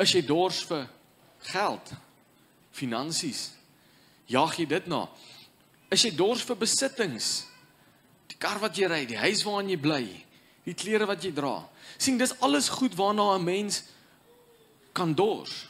Is 0.00 0.14
jy 0.16 0.24
dors 0.24 0.62
vir 0.70 0.88
geld? 1.52 1.92
Finansies? 2.72 3.50
Jag 4.32 4.56
jy 4.56 4.64
dit 4.70 4.88
na? 4.88 5.04
Is 5.92 6.06
jy 6.06 6.12
dors 6.16 6.42
vir 6.48 6.56
besittings? 6.56 7.30
Die 8.32 8.38
kar 8.40 8.60
wat 8.62 8.78
jy 8.78 8.88
ry, 8.88 9.02
die 9.04 9.18
huis 9.20 9.42
waarin 9.44 9.74
jy 9.74 9.78
bly, 9.80 10.04
die 10.64 10.76
klere 10.78 11.06
wat 11.08 11.24
jy 11.24 11.32
dra. 11.36 11.68
sien 11.98 12.18
dis 12.18 12.32
alles 12.40 12.68
goed 12.68 12.94
waarna 12.96 13.36
'n 13.36 13.44
mens 13.44 13.84
kan 14.92 15.14
dors, 15.14 15.68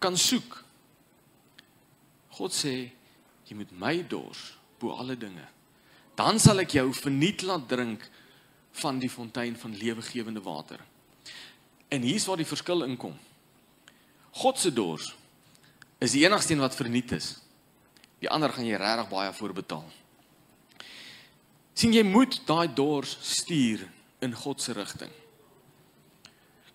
kan 0.00 0.16
soek. 0.16 0.64
God 2.30 2.52
sê 2.52 2.90
jy 3.46 3.54
moet 3.54 3.72
my 3.72 4.02
dors 4.02 4.56
bo 4.80 4.90
alle 4.90 5.16
dinge. 5.16 5.46
Dan 6.16 6.38
sal 6.38 6.60
ek 6.60 6.70
jou 6.70 6.92
verniet 6.92 7.42
laat 7.42 7.68
drink 7.68 8.10
van 8.72 8.98
die 8.98 9.10
fontein 9.10 9.56
van 9.56 9.76
lewegewende 9.76 10.42
water. 10.42 10.80
En 11.88 12.02
hier's 12.02 12.26
waar 12.26 12.36
die 12.36 12.48
verskil 12.48 12.82
inkom. 12.82 13.16
God 14.30 14.58
se 14.58 14.72
dors 14.72 15.14
is 15.98 16.12
die 16.12 16.24
enigste 16.24 16.52
een 16.52 16.60
wat 16.60 16.74
verniet 16.74 17.12
is. 17.12 17.45
Die 18.22 18.30
ander 18.32 18.52
gaan 18.52 18.66
jy 18.66 18.78
regtig 18.80 19.08
baie 19.12 19.32
voorbetaal. 19.32 19.84
sien 21.76 21.92
jy 21.92 22.02
moet 22.02 22.38
daai 22.48 22.72
dors 22.72 23.18
stuur 23.20 23.82
in 24.24 24.32
God 24.32 24.62
se 24.62 24.72
rigting. 24.72 25.10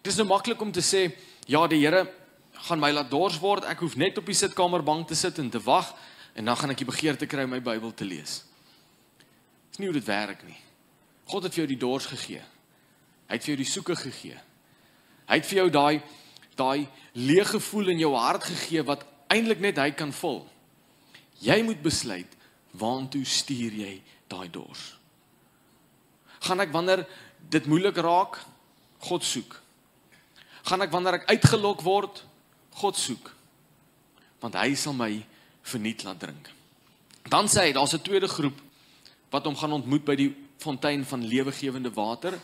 Dit 0.02 0.12
is 0.14 0.18
nou 0.20 0.28
maklik 0.30 0.62
om 0.62 0.72
te 0.72 0.84
sê 0.86 1.08
ja, 1.50 1.68
die 1.68 1.82
Here 1.82 2.06
gaan 2.68 2.80
my 2.80 2.92
laat 2.92 3.10
dors 3.10 3.40
word. 3.42 3.66
Ek 3.66 3.82
hoef 3.82 3.96
net 3.98 4.20
op 4.22 4.30
die 4.30 4.38
sitkamerbank 4.38 5.08
te 5.10 5.18
sit 5.18 5.40
en 5.42 5.50
te 5.50 5.62
wag 5.66 5.90
en 6.38 6.46
dan 6.46 6.58
gaan 6.58 6.74
ek 6.74 6.84
die 6.84 6.90
begeerte 6.90 7.26
kry 7.26 7.48
om 7.48 7.56
my 7.56 7.62
Bybel 7.66 7.94
te 7.98 8.06
lees. 8.06 8.44
Dis 9.72 9.82
nie 9.82 9.90
hoe 9.90 9.98
dit 9.98 10.06
werk 10.06 10.46
nie. 10.46 10.58
God 11.32 11.48
het 11.48 11.56
vir 11.56 11.64
jou 11.64 11.72
die 11.74 11.82
dors 11.82 12.06
gegee. 12.12 12.44
Hy 13.28 13.38
het 13.38 13.46
vir 13.46 13.56
jou 13.56 13.62
die 13.64 13.72
soeke 13.72 13.96
gegee. 13.96 14.38
Hy 15.30 15.38
het 15.40 15.48
vir 15.48 15.64
jou 15.64 15.70
daai 15.74 16.02
daai 16.60 16.88
leë 17.16 17.46
gevoel 17.56 17.94
in 17.94 18.02
jou 18.04 18.12
hart 18.20 18.44
gegee 18.46 18.84
wat 18.86 19.06
eintlik 19.32 19.62
net 19.64 19.80
hy 19.80 19.90
kan 19.98 20.12
vul. 20.14 20.44
Jy 21.42 21.62
moet 21.66 21.82
besluit 21.82 22.38
waantoe 22.78 23.26
stuur 23.26 23.74
jy 23.74 24.02
daai 24.32 24.48
dors. 24.50 24.96
Gaan 26.46 26.62
ek 26.64 26.72
wanneer 26.72 27.06
dit 27.50 27.66
moeilik 27.66 27.98
raak, 27.98 28.40
God 29.02 29.26
soek 29.26 29.62
gaan 30.68 30.86
ek 30.86 30.94
wanneer 30.94 31.20
ek 31.20 31.30
uitgelok 31.32 31.84
word 31.86 32.24
God 32.82 32.98
soek 33.00 33.32
want 34.42 34.58
hy 34.58 34.74
sal 34.78 34.96
my 34.98 35.12
verniet 35.70 36.02
laat 36.02 36.18
drink. 36.18 36.48
Dan 37.30 37.46
sê 37.46 37.68
hy 37.68 37.74
daar's 37.78 37.94
'n 37.94 38.02
tweede 38.02 38.28
groep 38.28 38.58
wat 39.30 39.46
hom 39.46 39.56
gaan 39.56 39.74
ontmoet 39.74 40.06
by 40.06 40.16
die 40.16 40.34
fontein 40.58 41.06
van 41.06 41.22
lewegewende 41.22 41.94
water. 41.94 42.40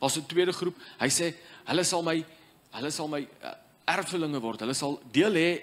Daar's 0.00 0.16
'n 0.16 0.26
tweede 0.26 0.52
groep. 0.52 0.74
Hy 0.98 1.08
sê 1.08 1.34
hulle 1.66 1.84
sal 1.84 2.02
my 2.02 2.24
hulle 2.72 2.90
sal 2.90 3.08
my 3.08 3.20
uh, 3.20 3.54
erfgelinge 3.84 4.40
word. 4.40 4.60
Hulle 4.60 4.74
sal 4.74 5.00
deel 5.12 5.34
hê 5.34 5.62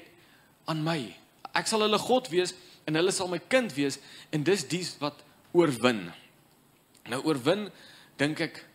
aan 0.65 0.83
my. 0.83 1.15
Ek 1.53 1.67
sal 1.69 1.85
hulle 1.85 1.99
God 2.01 2.29
wees 2.33 2.53
en 2.87 2.97
hulle 2.99 3.11
sal 3.11 3.29
my 3.31 3.39
kind 3.39 3.73
wees 3.75 3.99
en 4.33 4.43
dis 4.43 4.65
dies 4.67 4.95
wat 4.99 5.21
oorwin. 5.53 6.07
Nou 7.09 7.21
oorwin 7.27 7.67
dink 8.17 8.41
ek 8.41 8.65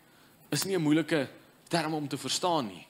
is 0.51 0.65
nie 0.65 0.77
'n 0.77 0.83
moeilike 0.83 1.29
term 1.69 1.95
om 1.95 2.09
te 2.09 2.17
verstaan 2.17 2.69
nie. 2.69 2.87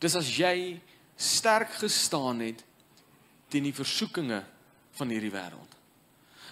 Dis 0.00 0.16
as 0.16 0.28
jy 0.38 0.80
sterk 1.16 1.70
gestaan 1.78 2.40
het 2.40 2.64
teen 3.48 3.64
die 3.64 3.76
versoekinge 3.76 4.44
van 4.92 5.08
hierdie 5.08 5.30
wêreld. 5.30 5.68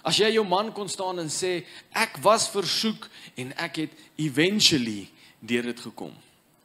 As 0.03 0.17
jy 0.17 0.31
jou 0.33 0.45
man 0.47 0.71
kon 0.73 0.89
staan 0.89 1.19
en 1.19 1.29
sê 1.29 1.65
ek 1.93 2.17
was 2.23 2.49
versoek 2.49 3.07
en 3.37 3.53
ek 3.57 3.75
het 3.75 3.91
eventually 4.17 5.09
deur 5.39 5.63
dit 5.63 5.79
gekom. 5.79 6.13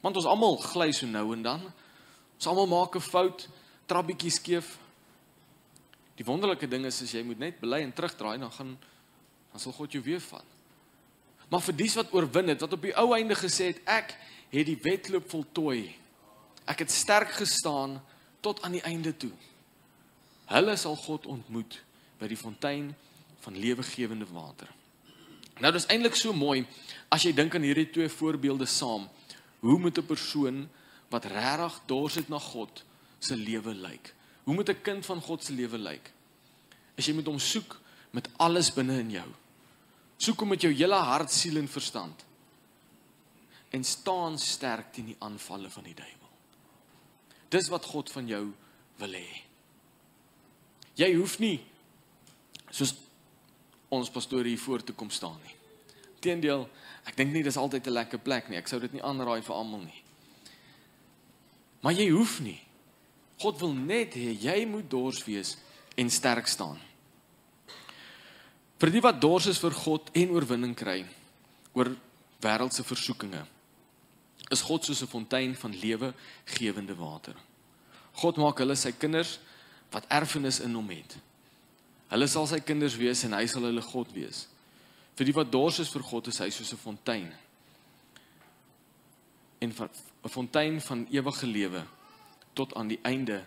Want 0.01 0.17
ons 0.17 0.25
almal 0.25 0.57
gly 0.57 0.91
so 0.91 1.05
nou 1.09 1.33
en 1.33 1.43
dan. 1.43 1.61
Ons 2.37 2.47
almal 2.47 2.67
maak 2.67 2.95
'n 2.95 3.01
fout, 3.01 3.47
trap 3.85 4.07
bietjie 4.07 4.31
skeef. 4.31 4.77
Die 6.17 6.25
wonderlike 6.25 6.67
ding 6.67 6.85
is 6.85 7.01
as 7.01 7.13
jy 7.13 7.23
moet 7.23 7.39
net 7.39 7.59
bely 7.61 7.83
en 7.85 7.93
terugdraai 7.93 8.37
dan 8.39 8.51
gaan 8.51 8.77
dan 9.51 9.61
sal 9.61 9.73
God 9.73 9.91
jou 9.91 10.03
weer 10.03 10.21
vat. 10.21 10.45
Maar 11.49 11.61
vir 11.61 11.75
dies 11.79 11.95
wat 11.95 12.11
oorwin 12.13 12.51
het, 12.51 12.61
wat 12.61 12.73
op 12.73 12.81
die 12.81 12.95
ou 12.97 13.13
einde 13.15 13.35
gesê 13.35 13.71
het 13.71 13.79
ek 13.85 14.11
het 14.51 14.65
die 14.67 14.79
wedloop 14.83 15.29
voltooi 15.29 15.95
Ek 16.67 16.83
het 16.83 16.91
sterk 16.91 17.31
gestaan 17.31 18.01
tot 18.43 18.61
aan 18.61 18.75
die 18.75 18.83
einde 18.83 19.13
toe. 19.17 19.31
Hulle 20.51 20.75
sal 20.79 20.97
God 20.99 21.27
ontmoet 21.27 21.79
by 22.19 22.27
die 22.27 22.39
fontein 22.39 22.91
van 23.43 23.59
lewegewende 23.59 24.27
water. 24.31 24.67
Nou 25.63 25.71
dis 25.73 25.87
eintlik 25.89 26.17
so 26.19 26.35
mooi 26.35 26.65
as 27.13 27.23
jy 27.23 27.31
dink 27.35 27.55
aan 27.55 27.65
hierdie 27.65 27.87
twee 27.89 28.11
voorbeelde 28.11 28.67
saam. 28.67 29.07
Hoe 29.63 29.79
moet 29.79 29.97
'n 29.97 30.05
persoon 30.05 30.69
wat 31.09 31.25
regtig 31.25 31.79
dors 31.87 32.15
het 32.15 32.29
na 32.29 32.39
God 32.39 32.83
se 33.19 33.35
lewe 33.35 33.73
lyk? 33.73 34.13
Hoe 34.47 34.55
moet 34.55 34.69
'n 34.69 34.81
kind 34.81 35.05
van 35.05 35.21
God 35.21 35.43
se 35.43 35.51
lewe 35.51 35.77
lyk? 35.77 36.11
As 36.97 37.05
jy 37.05 37.13
moet 37.13 37.25
hom 37.25 37.39
soek 37.39 37.79
met 38.11 38.29
alles 38.37 38.73
binne 38.73 38.99
in 38.99 39.09
jou. 39.11 39.27
Soek 40.17 40.39
hom 40.39 40.47
met 40.47 40.61
jou 40.61 40.71
hele 40.73 40.95
hart, 40.95 41.31
siel 41.31 41.57
en 41.57 41.67
verstand. 41.67 42.25
En 43.69 43.83
staan 43.83 44.37
sterk 44.39 44.93
teen 44.93 45.05
die 45.05 45.15
aanvalle 45.19 45.69
van 45.69 45.83
die 45.83 45.93
duiwel. 45.93 46.29
Dis 47.49 47.67
wat 47.67 47.85
God 47.85 48.11
van 48.11 48.27
jou 48.27 48.53
wil 48.97 49.11
hê. 49.11 49.43
Jy 50.95 51.13
hoef 51.15 51.39
nie 51.39 51.59
soos 52.71 52.95
ons 53.89 54.09
pastoor 54.09 54.43
hier 54.43 54.59
voor 54.59 54.83
toe 54.83 54.95
kom 54.95 55.09
staan 55.09 55.39
nie. 55.43 55.55
Teendeel, 56.19 56.69
ek 57.05 57.15
dink 57.15 57.33
nie 57.33 57.43
dis 57.43 57.57
altyd 57.57 57.87
'n 57.87 57.91
lekker 57.93 58.19
plek 58.19 58.49
nie. 58.49 58.57
Ek 58.57 58.67
sou 58.67 58.79
dit 58.79 58.93
nie 58.93 59.03
aanraai 59.03 59.41
vir 59.41 59.55
almal 59.55 59.81
nie. 59.81 60.03
Maar 61.81 61.93
jy 61.93 62.09
hoef 62.09 62.39
nie. 62.39 62.66
God 63.37 63.59
wil 63.61 63.73
net 63.73 64.15
hê 64.17 64.33
jy 64.33 64.65
moet 64.65 64.89
dors 64.89 65.21
wees 65.25 65.55
en 65.97 66.09
sterk 66.09 66.47
staan. 66.49 66.77
Vir 68.77 68.93
die 68.93 69.01
wat 69.01 69.21
dors 69.21 69.47
is 69.49 69.61
vir 69.61 69.73
God 69.73 70.09
en 70.17 70.33
oorwinning 70.33 70.73
kry 70.77 71.03
oor 71.77 71.93
wêreldse 72.41 72.85
versoekinge 72.85 73.43
is 74.53 74.61
God 74.63 74.85
soos 74.85 75.01
'n 75.01 75.11
fontein 75.11 75.55
van 75.55 75.73
lewe 75.73 76.13
gewende 76.45 76.95
water. 76.95 77.35
God 78.13 78.37
maak 78.37 78.59
hulle 78.59 78.75
sy 78.75 78.91
kinders 78.91 79.39
wat 79.91 80.05
erfenis 80.09 80.59
in 80.59 80.73
hom 80.73 80.89
het. 80.89 81.17
Hulle 82.09 82.27
sal 82.27 82.47
sy 82.47 82.59
kinders 82.59 82.95
wees 82.95 83.23
en 83.23 83.33
hy 83.33 83.45
sal 83.47 83.61
hulle 83.61 83.81
God 83.81 84.13
wees. 84.13 84.47
Vir 85.15 85.25
die 85.25 85.33
wat 85.33 85.51
dors 85.51 85.79
is 85.79 85.89
vir 85.89 86.03
God 86.03 86.27
is 86.27 86.39
hy 86.39 86.49
soos 86.49 86.73
'n 86.73 86.77
fontein. 86.77 87.33
En 89.59 89.69
'n 89.69 90.29
fontein 90.29 90.81
van 90.81 91.07
ewige 91.11 91.45
lewe 91.45 91.85
tot 92.57 92.73
aan 92.75 92.89
die 92.89 92.99
einde 93.05 93.43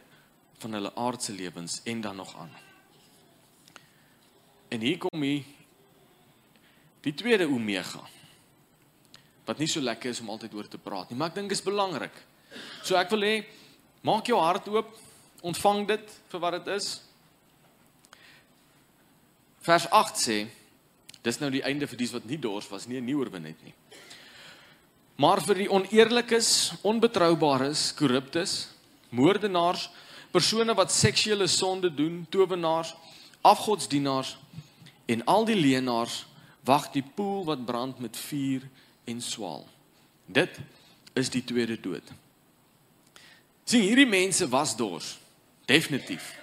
van 0.63 0.77
hulle 0.77 0.93
aardse 0.95 1.35
lewens 1.35 1.81
en 1.89 2.01
dan 2.05 2.17
nog 2.21 2.37
aan. 2.39 2.53
En 4.71 4.81
hier 4.81 4.99
kom 5.03 5.25
hy 5.25 5.41
die 7.03 7.15
tweede 7.17 7.49
omega 7.51 8.03
wat 9.49 9.59
nie 9.59 9.67
so 9.71 9.83
lekker 9.83 10.13
is 10.13 10.21
om 10.23 10.31
altyd 10.31 10.55
oor 10.55 10.69
te 10.71 10.79
praat 10.79 11.11
nie, 11.11 11.19
maar 11.19 11.33
ek 11.33 11.41
dink 11.41 11.55
is 11.55 11.65
belangrik. 11.65 12.15
So 12.87 12.95
ek 13.01 13.11
wil 13.11 13.25
hê 13.27 13.35
maak 14.07 14.29
jou 14.31 14.39
hart 14.39 14.69
oop 14.71 14.93
ontvang 15.43 15.87
dit 15.89 16.13
vir 16.31 16.43
wat 16.45 16.59
dit 16.61 16.71
is. 16.77 16.91
Vers 19.67 19.89
8 19.91 20.21
sê 20.21 20.39
dis 21.25 21.41
nou 21.41 21.51
die 21.53 21.65
einde 21.67 21.89
vir 21.89 21.99
dies 22.01 22.15
wat 22.15 22.29
nie 22.29 22.39
dors 22.41 22.69
was 22.71 22.87
nie, 22.89 23.01
nie 23.03 23.17
oorwin 23.17 23.49
het 23.49 23.65
nie. 23.65 23.75
Maar 25.21 25.43
vir 25.45 25.65
die 25.65 25.69
oneerlikes, 25.69 26.79
onbetroubares, 26.87 27.91
korruptes, 27.99 28.71
moordenaars, 29.11 29.91
persone 30.31 30.75
wat 30.75 30.93
seksuele 30.93 31.47
sonde 31.47 31.95
doen, 31.95 32.27
towenaars, 32.31 32.95
afgodsdienaars 33.41 34.37
en 35.07 35.25
al 35.25 35.45
die 35.45 35.57
leenaars 35.57 36.27
wag 36.65 36.91
die 36.95 37.03
poel 37.03 37.45
wat 37.45 37.65
brand 37.65 37.99
met 37.99 38.17
vuur 38.17 38.67
en 39.05 39.23
swaal. 39.23 39.65
Dit 40.27 40.59
is 41.13 41.31
die 41.31 41.45
tweede 41.45 41.81
dood. 41.81 42.13
Sien 43.65 43.83
hierdie 43.83 44.07
mense 44.07 44.49
was 44.49 44.77
dors, 44.77 45.19
definitief. 45.65 46.35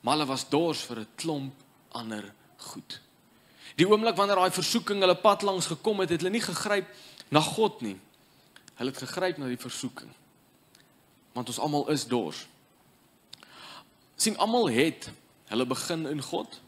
Maar 0.00 0.18
hulle 0.18 0.30
was 0.30 0.48
dors 0.48 0.82
vir 0.86 1.00
'n 1.00 1.08
klomp 1.14 1.54
ander 1.88 2.32
goed. 2.56 3.00
Die 3.76 3.88
oomblik 3.88 4.16
wanneer 4.16 4.36
daai 4.36 4.50
versoeking 4.50 5.00
hulle 5.00 5.16
pad 5.16 5.42
langs 5.42 5.66
gekom 5.66 6.00
het, 6.00 6.10
het 6.10 6.20
hulle 6.20 6.32
nie 6.32 6.44
gegryp 6.44 6.86
na 7.28 7.40
God 7.40 7.80
nie. 7.80 7.96
Hulle 8.74 8.90
het 8.90 8.98
gegryp 8.98 9.38
na 9.38 9.46
die 9.46 9.60
versoeking. 9.60 10.10
Want 11.32 11.48
ons 11.48 11.58
almal 11.58 11.88
is 11.90 12.06
dors. 12.06 12.46
Sien 14.16 14.36
almal 14.36 14.70
het 14.70 15.10
hulle 15.50 15.66
begin 15.66 16.06
in 16.06 16.22
God. 16.22 16.60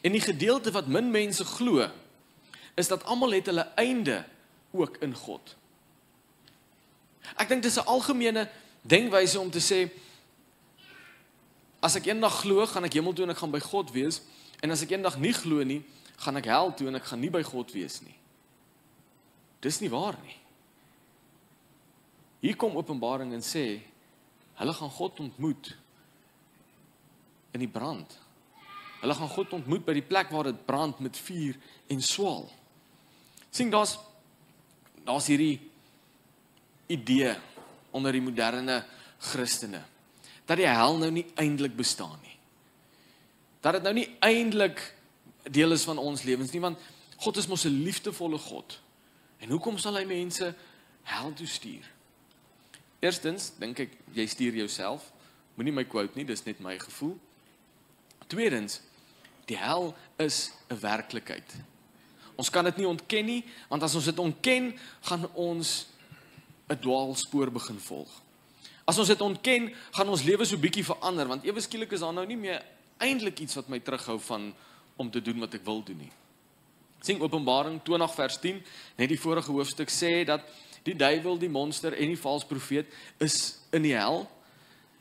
En 0.00 0.12
die 0.12 0.20
gedeelte 0.20 0.70
wat 0.70 0.86
min 0.86 1.10
mense 1.10 1.44
glo 1.44 1.88
is 2.74 2.88
dat 2.88 3.04
almal 3.04 3.30
het 3.30 3.46
hulle 3.46 3.66
einde 3.74 4.24
ook 4.70 4.96
in 4.96 5.14
God. 5.14 5.56
Ek 7.36 7.48
dink 7.48 7.62
dis 7.62 7.76
'n 7.76 7.86
algemene 7.86 8.48
denkwyse 8.82 9.40
om 9.40 9.50
te 9.50 9.60
sê 9.60 9.90
as 11.80 11.94
ek 11.94 12.06
eendag 12.06 12.40
glo, 12.40 12.66
gaan 12.66 12.84
ek 12.84 12.92
hemel 12.92 13.12
toe 13.12 13.24
en 13.24 13.30
ek 13.30 13.38
gaan 13.38 13.50
by 13.50 13.60
God 13.60 13.90
wees 13.92 14.22
en 14.60 14.70
as 14.70 14.82
ek 14.82 14.90
eendag 14.90 15.18
nie 15.18 15.32
glo 15.32 15.62
nie, 15.62 15.82
gaan 16.16 16.36
ek 16.36 16.44
hel 16.44 16.74
toe 16.74 16.88
en 16.88 16.94
ek 16.94 17.04
gaan 17.04 17.20
nie 17.20 17.30
by 17.30 17.42
God 17.42 17.72
wees 17.72 18.00
nie. 18.00 18.16
Dis 19.60 19.80
nie 19.80 19.90
waar 19.90 20.16
nie. 20.22 20.36
Hier 22.44 22.58
kom 22.60 22.76
Openbaring 22.76 23.32
en 23.32 23.40
sê 23.40 23.80
hulle 24.60 24.72
gaan 24.76 24.90
God 24.92 25.20
ontmoet 25.24 25.70
in 27.56 27.62
die 27.62 27.70
brand. 27.70 28.10
Hulle 29.00 29.16
gaan 29.16 29.32
God 29.32 29.54
ontmoet 29.56 29.86
by 29.86 29.94
die 29.96 30.04
plek 30.04 30.28
waar 30.34 30.50
dit 30.50 30.60
brand 30.66 31.00
met 31.00 31.16
vuur 31.24 31.56
en 31.88 32.04
swaal. 32.04 32.50
sien 33.54 33.70
daar's 33.70 33.96
daar's 35.04 35.26
hierdie 35.30 35.60
idee 36.86 37.34
onder 37.94 38.12
die 38.12 38.24
moderne 38.24 38.84
Christene 39.18 39.82
dat 40.44 40.58
die 40.58 40.68
hel 40.68 40.98
nou 40.98 41.10
nie 41.10 41.26
eintlik 41.40 41.76
bestaan 41.76 42.18
nie. 42.20 42.36
Dat 43.60 43.78
dit 43.78 43.82
nou 43.82 43.94
nie 43.94 44.08
eintlik 44.20 44.82
deel 45.48 45.72
is 45.72 45.84
van 45.88 45.98
ons 45.98 46.26
lewens 46.28 46.52
nie 46.52 46.60
want 46.60 46.78
God 47.16 47.36
is 47.40 47.48
mos 47.48 47.64
'n 47.64 47.82
liefdevolle 47.84 48.38
God. 48.38 48.80
En 49.38 49.48
hoekom 49.50 49.78
sal 49.78 49.96
hy 49.96 50.04
mense 50.04 50.54
hel 51.02 51.32
toe 51.32 51.46
stuur? 51.46 51.93
Eerstens 53.04 53.52
dink 53.60 53.82
ek 53.84 53.96
jy 54.16 54.24
stuur 54.30 54.56
jouself. 54.62 55.10
Moenie 55.58 55.74
my 55.76 55.84
quote 55.84 56.16
nie, 56.16 56.24
dis 56.24 56.44
net 56.46 56.62
my 56.64 56.78
gevoel. 56.80 57.14
Tweedens, 58.32 58.80
die 59.44 59.58
hel 59.60 59.92
is 60.16 60.52
'n 60.70 60.80
werklikheid. 60.80 61.48
Ons 62.36 62.50
kan 62.50 62.64
dit 62.64 62.76
nie 62.76 62.88
ontken 62.88 63.24
nie, 63.24 63.44
want 63.68 63.82
as 63.82 63.94
ons 63.94 64.04
dit 64.04 64.18
ontken, 64.18 64.72
gaan 65.02 65.28
ons 65.34 65.86
'n 66.68 66.80
dwaalspoor 66.80 67.52
begin 67.52 67.78
volg. 67.78 68.10
As 68.84 68.98
ons 68.98 69.08
dit 69.08 69.20
ontken, 69.20 69.72
gaan 69.92 70.08
ons 70.08 70.22
lewe 70.22 70.44
so 70.44 70.56
bietjie 70.56 70.84
verander, 70.84 71.28
want 71.28 71.44
ewe 71.44 71.60
skielik 71.60 71.92
is 71.92 72.00
daar 72.00 72.12
nou 72.12 72.26
nie 72.26 72.36
meer 72.36 72.62
eintlik 72.98 73.38
iets 73.40 73.54
wat 73.54 73.68
my 73.68 73.80
terughou 73.80 74.18
van 74.20 74.54
om 74.96 75.10
te 75.10 75.22
doen 75.22 75.38
wat 75.38 75.54
ek 75.54 75.64
wil 75.64 75.82
doen 75.82 75.98
nie. 75.98 76.12
Sien 77.00 77.20
Openbaring 77.20 77.82
20 77.82 78.14
vers 78.14 78.38
10, 78.40 78.62
net 78.96 79.08
die 79.08 79.20
vorige 79.20 79.52
hoofstuk 79.52 79.90
sê 79.90 80.24
dat 80.24 80.40
die 80.84 80.96
duiwel, 80.96 81.38
die 81.40 81.50
monster 81.50 81.92
en 81.92 82.12
die 82.12 82.20
valse 82.20 82.46
profeet 82.46 82.90
is 83.24 83.58
in 83.72 83.84
die 83.86 83.94
hel. 83.96 84.24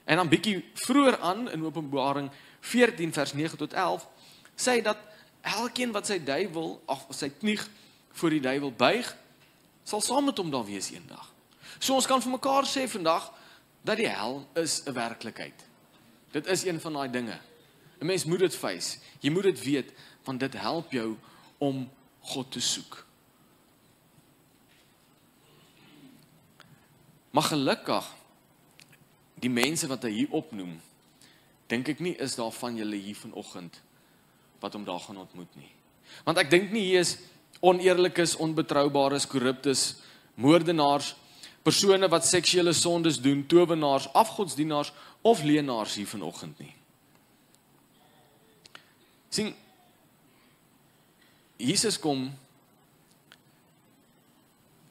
En 0.04 0.20
dan 0.20 0.32
bietjie 0.32 0.58
vroeër 0.86 1.20
aan 1.20 1.50
in 1.52 1.64
Openbaring 1.66 2.32
14 2.64 3.14
vers 3.14 3.34
9 3.34 3.58
tot 3.58 3.74
11 3.74 4.08
sê 4.56 4.80
dat 4.84 4.98
elkeen 5.42 5.92
wat 5.92 6.08
sy 6.08 6.20
duiwel 6.24 6.78
of 6.86 7.06
sy 7.12 7.30
knieg 7.40 7.64
voor 8.14 8.36
die 8.36 8.44
duiwel 8.44 8.72
buig, 8.72 9.08
sal 9.84 10.02
saam 10.02 10.30
met 10.30 10.38
hom 10.40 10.52
daar 10.54 10.66
wees 10.66 10.92
eendag. 10.94 11.26
So 11.80 11.98
ons 11.98 12.08
kan 12.08 12.22
vir 12.24 12.36
mekaar 12.38 12.68
sê 12.70 12.86
vandag 12.88 13.32
dat 13.84 14.00
die 14.00 14.08
hel 14.08 14.46
is 14.56 14.84
'n 14.86 14.94
werklikheid. 14.94 15.66
Dit 16.32 16.48
is 16.48 16.64
een 16.66 16.80
van 16.80 16.94
daai 16.94 17.10
dinge. 17.10 17.40
'n 18.00 18.06
Mens 18.06 18.26
moet 18.26 18.40
dit 18.40 18.56
face. 18.56 19.00
Jy 19.20 19.30
moet 19.30 19.44
dit 19.44 19.64
weet 19.64 19.94
want 20.24 20.40
dit 20.40 20.54
help 20.54 20.92
jou 20.92 21.18
om 21.58 21.90
God 22.20 22.52
te 22.52 22.60
soek. 22.60 23.06
Maar 27.34 27.50
gelukkig 27.50 28.10
die 29.42 29.52
mense 29.52 29.90
wat 29.90 30.06
hy 30.06 30.12
hier 30.22 30.36
opnoem 30.38 30.78
dink 31.72 31.90
ek 31.90 32.02
nie 32.04 32.14
is 32.22 32.36
daar 32.38 32.54
van 32.54 32.76
julle 32.78 33.00
hier 33.02 33.18
vanoggend 33.18 33.80
wat 34.62 34.76
hom 34.78 34.86
daar 34.86 35.02
gaan 35.02 35.18
ontmoet 35.18 35.56
nie. 35.58 35.72
Want 36.28 36.38
ek 36.38 36.52
dink 36.52 36.70
nie 36.72 36.84
hier 36.92 37.02
is 37.02 37.18
oneerlikes, 37.64 38.36
onbetroubares, 38.44 39.26
korruptes, 39.28 39.96
moordenaars, 40.36 41.14
persone 41.64 42.08
wat 42.12 42.28
seksuele 42.28 42.74
sondes 42.76 43.18
doen, 43.24 43.46
towenaars, 43.48 44.10
afgodsdienaars 44.14 44.92
of 45.24 45.44
leenaars 45.44 45.96
hier 45.96 46.08
vanoggend 46.08 46.60
nie. 46.60 46.74
sien 49.34 49.54
Jesus 51.58 51.98
kom 52.00 52.28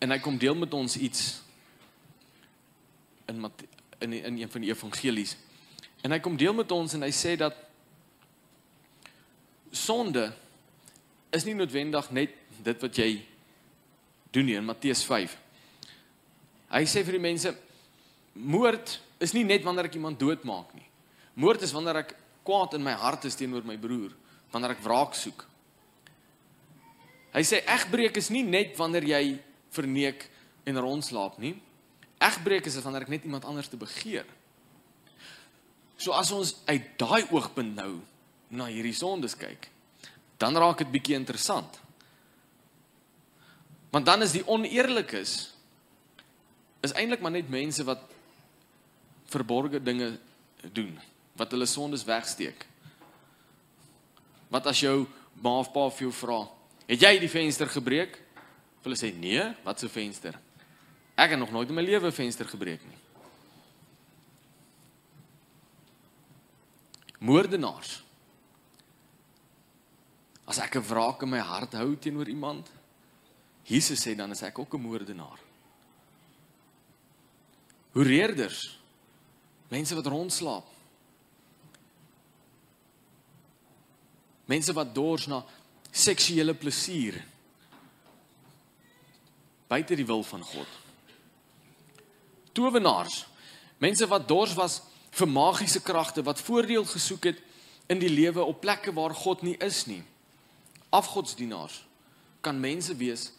en 0.02 0.11
hy 0.11 0.18
kom 0.18 0.38
deel 0.40 0.57
met 0.59 0.74
ons 0.74 0.96
iets 0.96 1.42
in 3.30 3.50
in 4.02 4.12
in 4.12 4.38
een 4.38 4.50
van 4.50 4.61
die 4.61 4.70
evangelies. 4.70 5.37
En 6.02 6.11
hy 6.11 6.18
kom 6.18 6.37
deel 6.37 6.54
met 6.54 6.70
ons 6.74 6.94
en 6.94 7.02
hy 7.02 7.12
sê 7.14 7.37
dat 7.38 7.56
sonde 9.70 10.32
is 11.32 11.44
nie 11.44 11.54
noodwendig 11.54 12.11
net 12.11 12.35
dit 12.62 12.82
wat 12.82 12.98
jy 12.98 13.11
doen 14.35 14.48
nie 14.48 14.56
in 14.58 14.66
Matteus 14.66 15.04
5. 15.06 15.37
Hy 16.72 16.82
sê 16.88 17.04
vir 17.04 17.18
die 17.18 17.22
mense 17.22 17.52
moord 18.32 18.98
is 19.22 19.35
nie 19.37 19.44
net 19.44 19.64
wanneer 19.64 19.88
ek 19.88 19.96
iemand 20.00 20.20
doodmaak 20.20 20.74
nie. 20.74 20.87
Moord 21.38 21.64
is 21.64 21.72
wanneer 21.72 22.02
ek 22.02 22.14
kwaad 22.44 22.76
in 22.76 22.85
my 22.85 22.94
hart 22.98 23.24
is 23.28 23.37
teenoor 23.38 23.64
my 23.64 23.78
broer, 23.80 24.12
wanneer 24.52 24.74
ek 24.74 24.85
wraak 24.85 25.16
soek. 25.16 25.44
Hy 27.32 27.42
sê 27.46 27.62
egbreek 27.64 28.18
is 28.20 28.28
nie 28.32 28.44
net 28.44 28.74
wanneer 28.76 29.06
jy 29.08 29.22
verneek 29.72 30.26
en 30.68 30.80
rondslaap 30.85 31.38
nie. 31.40 31.54
Egbreek 32.22 32.68
is 32.70 32.78
wanneer 32.85 33.06
ek 33.06 33.12
net 33.12 33.26
iemand 33.26 33.46
anders 33.48 33.70
te 33.70 33.78
begeer. 33.80 34.26
So 35.98 36.14
as 36.14 36.30
ons 36.35 36.56
uit 36.66 36.94
daai 36.98 37.26
oogpunt 37.30 37.74
nou 37.78 38.00
na 38.54 38.68
hierdie 38.70 38.96
sondes 38.96 39.35
kyk, 39.38 39.68
dan 40.38 40.58
raak 40.58 40.82
dit 40.82 40.90
bietjie 40.92 41.16
interessant. 41.18 41.78
Want 43.92 44.08
dan 44.08 44.24
is 44.24 44.35
die 44.35 44.44
oneerlikes 44.48 45.52
is 46.82 46.94
eintlik 46.98 47.22
maar 47.22 47.35
net 47.35 47.50
mense 47.52 47.85
wat 47.87 48.02
verborgde 49.30 49.78
dinge 49.78 50.16
doen, 50.74 50.96
wat 51.38 51.52
hulle 51.54 51.68
sondes 51.70 52.02
wegsteek. 52.04 52.66
Wat 54.52 54.66
as 54.68 54.82
jou 54.82 55.04
ma 55.42 55.58
of 55.62 55.70
pa 55.72 55.88
vir 55.90 56.08
jou 56.08 56.12
vra, 56.12 56.48
"Het 56.87 57.00
jy 57.00 57.18
die 57.18 57.28
venster 57.28 57.66
gebreek?" 57.66 58.18
Hulle 58.82 58.96
sê, 58.96 59.14
"Nee, 59.14 59.54
wat 59.64 59.78
se 59.78 59.88
venster?" 59.88 60.35
Ek 61.14 61.31
het 61.31 61.38
nog 61.38 61.51
nooit 61.51 61.68
in 61.68 61.75
my 61.75 61.83
lewe 61.83 62.07
'n 62.07 62.12
venster 62.12 62.48
gebreek 62.48 62.81
nie. 62.85 63.03
moordenaars. 67.22 68.03
As 70.44 70.59
ek 70.59 70.77
'n 70.77 70.87
wraak 70.88 71.22
in 71.22 71.31
my 71.31 71.38
hart 71.38 71.72
hou 71.72 71.96
teenoor 71.96 72.29
iemand, 72.29 72.70
Jesus 73.64 74.03
sê 74.03 74.16
dan 74.16 74.31
is 74.31 74.42
ek 74.42 74.59
ook 74.59 74.75
'n 74.75 74.81
moordenaar. 74.81 75.38
Hoereerders, 77.92 78.79
mense 79.68 79.94
wat 79.94 80.07
rondslaap. 80.07 80.66
Mense 84.44 84.72
wat 84.72 84.94
dors 84.94 85.27
na 85.27 85.44
seksuele 85.90 86.55
plesier 86.55 87.25
buite 89.66 89.94
die 89.94 90.07
wil 90.07 90.22
van 90.22 90.42
God. 90.42 90.68
Towenaars, 92.52 93.26
mense 93.78 94.06
wat 94.06 94.28
dors 94.28 94.54
was 94.54 94.80
vir 95.12 95.28
magiese 95.28 95.82
kragte 95.84 96.22
wat 96.24 96.40
voordeel 96.40 96.84
gesoek 96.88 97.30
het 97.30 97.42
in 97.92 98.00
die 98.00 98.10
lewe 98.10 98.44
op 98.44 98.60
plekke 98.60 98.92
waar 98.92 99.14
God 99.14 99.42
nie 99.42 99.56
is 99.60 99.84
nie. 99.86 100.02
Afgodsdienaars 100.92 101.82
kan 102.40 102.60
mense 102.60 102.94
wees 102.96 103.30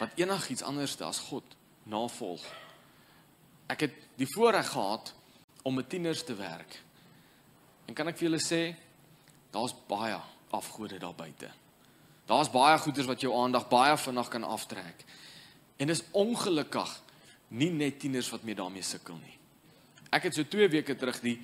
wat 0.00 0.16
enigiets 0.16 0.64
anders 0.64 0.96
as 1.04 1.20
God 1.28 1.44
navolg. 1.88 2.44
Ek 3.70 3.86
het 3.86 3.96
die 4.18 4.28
voorreg 4.34 4.68
gehad 4.72 5.12
om 5.62 5.76
met 5.76 5.88
tieners 5.88 6.24
te 6.24 6.34
werk. 6.34 6.78
En 7.86 7.94
kan 7.94 8.08
ek 8.08 8.18
vir 8.18 8.28
julle 8.28 8.42
sê, 8.42 8.62
daar's 9.52 9.74
baie 9.88 10.16
afgode 10.56 10.98
daar 10.98 11.14
buite. 11.14 11.50
Daar's 12.30 12.50
baie 12.50 12.78
goeders 12.78 13.08
wat 13.10 13.22
jou 13.22 13.32
aandag 13.34 13.68
baie 13.68 13.96
vinnig 13.98 14.28
kan 14.30 14.44
aftrek. 14.46 15.04
En 15.76 15.90
dis 15.90 16.02
ongelukkig 16.10 16.90
nie 17.50 17.70
net 17.70 17.98
tieners 18.00 18.30
wat 18.30 18.42
mee 18.46 18.54
daarmee 18.54 18.82
sukkel 18.82 19.18
nie. 19.18 19.36
Ek 20.10 20.28
het 20.28 20.34
so 20.34 20.46
2 20.46 20.68
weke 20.70 20.96
terug 20.98 21.20
die 21.22 21.38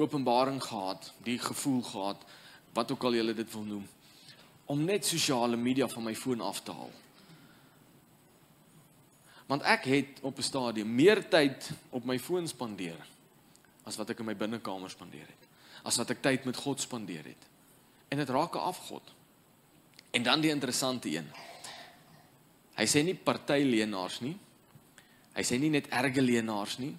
openbaring 0.00 0.60
gehad, 0.62 1.12
die 1.24 1.38
gevoel 1.38 1.82
gehad, 1.84 2.24
wat 2.72 2.92
ook 2.92 3.04
al 3.04 3.18
julle 3.18 3.34
dit 3.36 3.52
wil 3.52 3.66
noem, 3.68 3.86
om 4.70 4.84
net 4.84 5.06
sosiale 5.06 5.56
media 5.56 5.88
van 5.88 6.06
my 6.06 6.14
foon 6.16 6.40
af 6.40 6.62
te 6.64 6.72
haal. 6.72 6.92
Want 9.50 9.66
ek 9.66 9.84
het 9.90 10.20
op 10.22 10.38
'n 10.38 10.46
stadium 10.46 10.94
meer 10.94 11.28
tyd 11.28 11.70
op 11.90 12.04
my 12.04 12.18
foon 12.18 12.48
spandeer 12.48 13.00
as 13.84 13.96
wat 13.96 14.10
ek 14.10 14.18
in 14.18 14.28
my 14.28 14.36
binnekamer 14.36 14.90
spandeer 14.90 15.26
het. 15.26 15.48
As 15.82 15.96
wat 15.96 16.10
ek 16.10 16.22
tyd 16.22 16.44
met 16.44 16.56
God 16.56 16.80
spandeer 16.80 17.24
het. 17.24 17.48
En 18.08 18.18
dit 18.18 18.28
raak 18.28 18.54
'n 18.54 18.58
afgod. 18.58 19.02
En 20.10 20.22
dan 20.22 20.40
die 20.40 20.50
interessante 20.50 21.08
een. 21.08 21.28
Hy 22.78 22.86
sê 22.88 23.02
nie 23.04 23.14
party 23.14 23.62
leenaars 23.64 24.20
nie. 24.24 24.36
Hy 25.34 25.44
sê 25.46 25.58
nie 25.60 25.70
net 25.70 25.88
erge 25.94 26.22
leenaars 26.22 26.78
nie. 26.82 26.94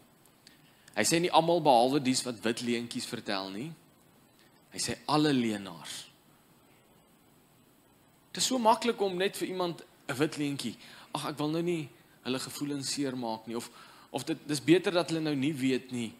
Hy 0.96 1.04
sê 1.08 1.20
nie 1.22 1.32
almal 1.32 1.62
behalwe 1.64 2.02
dies 2.04 2.24
wat 2.26 2.42
wit 2.44 2.64
leentjies 2.66 3.08
vertel 3.10 3.52
nie. 3.54 3.70
Hy 4.72 4.80
sê 4.80 4.98
alle 5.12 5.34
leenaars. 5.36 6.06
Dit 8.32 8.40
is 8.44 8.48
so 8.48 8.60
maklik 8.60 9.00
om 9.04 9.18
net 9.20 9.38
vir 9.38 9.48
iemand 9.52 9.84
'n 10.08 10.16
wit 10.16 10.38
leentjie. 10.38 10.76
Ag 11.14 11.32
ek 11.32 11.38
wil 11.38 11.50
nou 11.50 11.62
nie 11.62 11.90
hulle 12.24 12.40
gevoelens 12.40 12.92
seermaak 12.94 13.48
nie 13.48 13.56
of 13.56 13.70
of 14.12 14.24
dit 14.24 14.38
dis 14.48 14.64
beter 14.64 14.92
dat 14.92 15.10
hulle 15.10 15.22
nou 15.24 15.36
nie 15.36 15.54
weet 15.54 15.92
nie. 15.92 16.14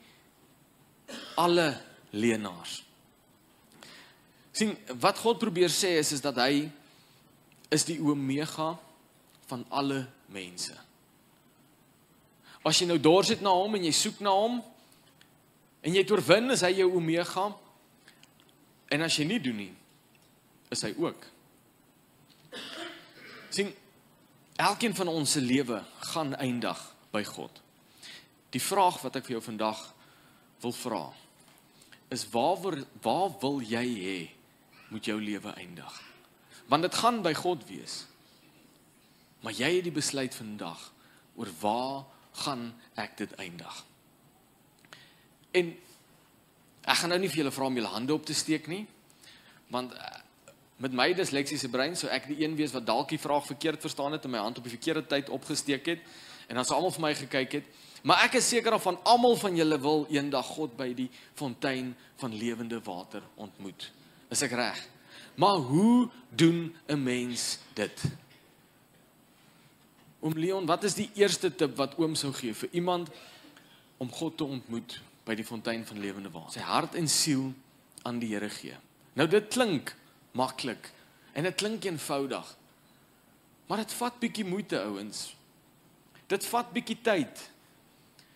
Alle 1.36 1.82
leenaars. 2.12 2.84
sien 4.52 4.76
wat 5.00 5.18
God 5.18 5.40
probeer 5.40 5.72
sê 5.72 5.98
is 6.00 6.12
is 6.12 6.22
dat 6.22 6.36
hy 6.36 6.70
is 7.72 7.86
die 7.88 8.00
omega 8.04 8.76
van 9.52 9.66
alle 9.70 10.06
mense. 10.32 10.76
As 12.64 12.80
jy 12.80 12.88
nou 12.88 13.00
dors 13.02 13.32
het 13.34 13.42
na 13.44 13.54
hom 13.58 13.76
en 13.78 13.86
jy 13.88 13.94
soek 13.96 14.22
na 14.24 14.34
hom 14.38 14.60
en 15.82 15.96
jy 15.96 16.04
het 16.04 16.14
oorwin, 16.14 16.52
is 16.54 16.64
hy 16.64 16.76
jou 16.78 16.92
omega. 17.00 17.48
En 18.94 19.06
as 19.08 19.18
jy 19.18 19.26
nie 19.28 19.40
doen 19.42 19.58
nie, 19.64 19.72
is 20.72 20.84
hy 20.86 20.94
ook. 20.98 21.28
sien 23.52 23.74
elkeen 24.56 24.94
van 24.96 25.10
ons 25.12 25.32
se 25.32 25.42
lewe 25.42 25.82
gaan 26.14 26.36
eindig 26.40 26.80
by 27.12 27.24
God. 27.28 27.52
Die 28.54 28.62
vraag 28.62 29.02
wat 29.04 29.18
ek 29.20 29.26
vir 29.28 29.40
jou 29.40 29.44
vandag 29.44 29.82
wil 30.62 30.76
vra 30.76 31.04
is 32.12 32.26
waar, 32.30 32.78
waar 33.02 33.32
wil 33.40 33.62
jy 33.64 33.86
hê 33.88 34.18
moet 34.92 35.08
jou 35.08 35.16
lewe 35.20 35.54
eindig? 35.56 35.94
Want 36.68 36.84
dit 36.84 36.96
gaan 37.00 37.22
by 37.24 37.32
God 37.34 37.64
wees. 37.70 38.02
Maar 39.42 39.54
jy 39.58 39.76
het 39.76 39.88
die 39.88 39.94
besluit 39.96 40.36
vandag 40.36 40.92
oor 41.36 41.50
waar 41.60 42.04
gaan 42.44 42.70
ek 43.00 43.18
dit 43.18 43.32
eindig? 43.42 43.84
En 45.52 45.74
ek 46.82 46.98
gaan 47.02 47.14
nou 47.14 47.20
nie 47.22 47.30
vir 47.30 47.44
julle 47.44 47.54
vra 47.54 47.70
om 47.70 47.78
julle 47.78 47.94
hande 47.94 48.14
op 48.14 48.26
te 48.26 48.38
steek 48.38 48.70
nie. 48.72 48.86
Want 49.74 49.94
eh, 49.94 50.20
met 50.82 50.96
my 50.98 51.12
disleksiese 51.18 51.70
brein 51.70 51.96
sou 51.98 52.10
ek 52.12 52.30
die 52.32 52.42
een 52.44 52.56
wees 52.58 52.74
wat 52.76 52.88
dalk 52.88 53.12
die 53.14 53.22
vraag 53.22 53.46
verkeerd 53.46 53.82
verstaan 53.84 54.16
het 54.16 54.26
en 54.26 54.34
my 54.34 54.42
hand 54.42 54.58
op 54.58 54.66
die 54.68 54.74
verkeerde 54.74 55.06
tyd 55.06 55.30
opgesteek 55.30 55.86
het 55.94 56.06
en 56.48 56.58
dan 56.58 56.66
sou 56.68 56.78
almal 56.78 56.94
vir 56.96 57.06
my 57.06 57.14
gekyk 57.16 57.58
het. 57.60 57.68
Maar 58.04 58.26
ek 58.26 58.40
is 58.40 58.48
seker 58.50 58.74
of 58.74 58.84
van 58.84 58.98
almal 59.08 59.38
van 59.38 59.56
julle 59.56 59.78
wil 59.82 60.08
eendag 60.10 60.48
God 60.58 60.74
by 60.78 60.90
die 60.98 61.08
fontein 61.38 61.94
van 62.20 62.34
lewende 62.34 62.82
water 62.84 63.24
ontmoet. 63.36 63.92
Is 64.34 64.42
ek 64.42 64.56
reg? 64.58 64.80
Maar 65.40 65.62
hoe 65.70 66.10
doen 66.30 66.76
'n 66.88 67.04
mens 67.04 67.60
dit? 67.74 68.02
Oom 70.22 70.38
Leon, 70.38 70.68
wat 70.70 70.84
is 70.86 70.94
die 70.94 71.10
eerste 71.18 71.50
tip 71.50 71.74
wat 71.80 71.96
oom 71.98 72.14
sou 72.20 72.30
gee 72.38 72.54
vir 72.54 72.70
iemand 72.78 73.10
om 74.02 74.10
God 74.14 74.38
te 74.38 74.46
ontmoet 74.46 75.00
by 75.26 75.34
die 75.38 75.46
fontein 75.46 75.82
van 75.86 76.02
lewende 76.02 76.30
water? 76.30 76.60
Sy 76.60 76.66
hart 76.66 76.98
en 77.00 77.10
siel 77.10 77.48
aan 78.06 78.20
die 78.22 78.30
Here 78.30 78.50
gee. 78.54 78.78
Nou 79.18 79.26
dit 79.30 79.48
klink 79.50 79.96
maklik 80.38 80.92
en 81.34 81.48
dit 81.50 81.58
klink 81.58 81.88
eenvoudig. 81.90 82.52
Maar 83.66 83.82
dit 83.82 83.96
vat 83.98 84.20
bietjie 84.22 84.46
moeite, 84.46 84.78
ouens. 84.84 85.32
Dit 86.30 86.46
vat 86.52 86.70
bietjie 86.76 87.00
tyd. 87.02 87.42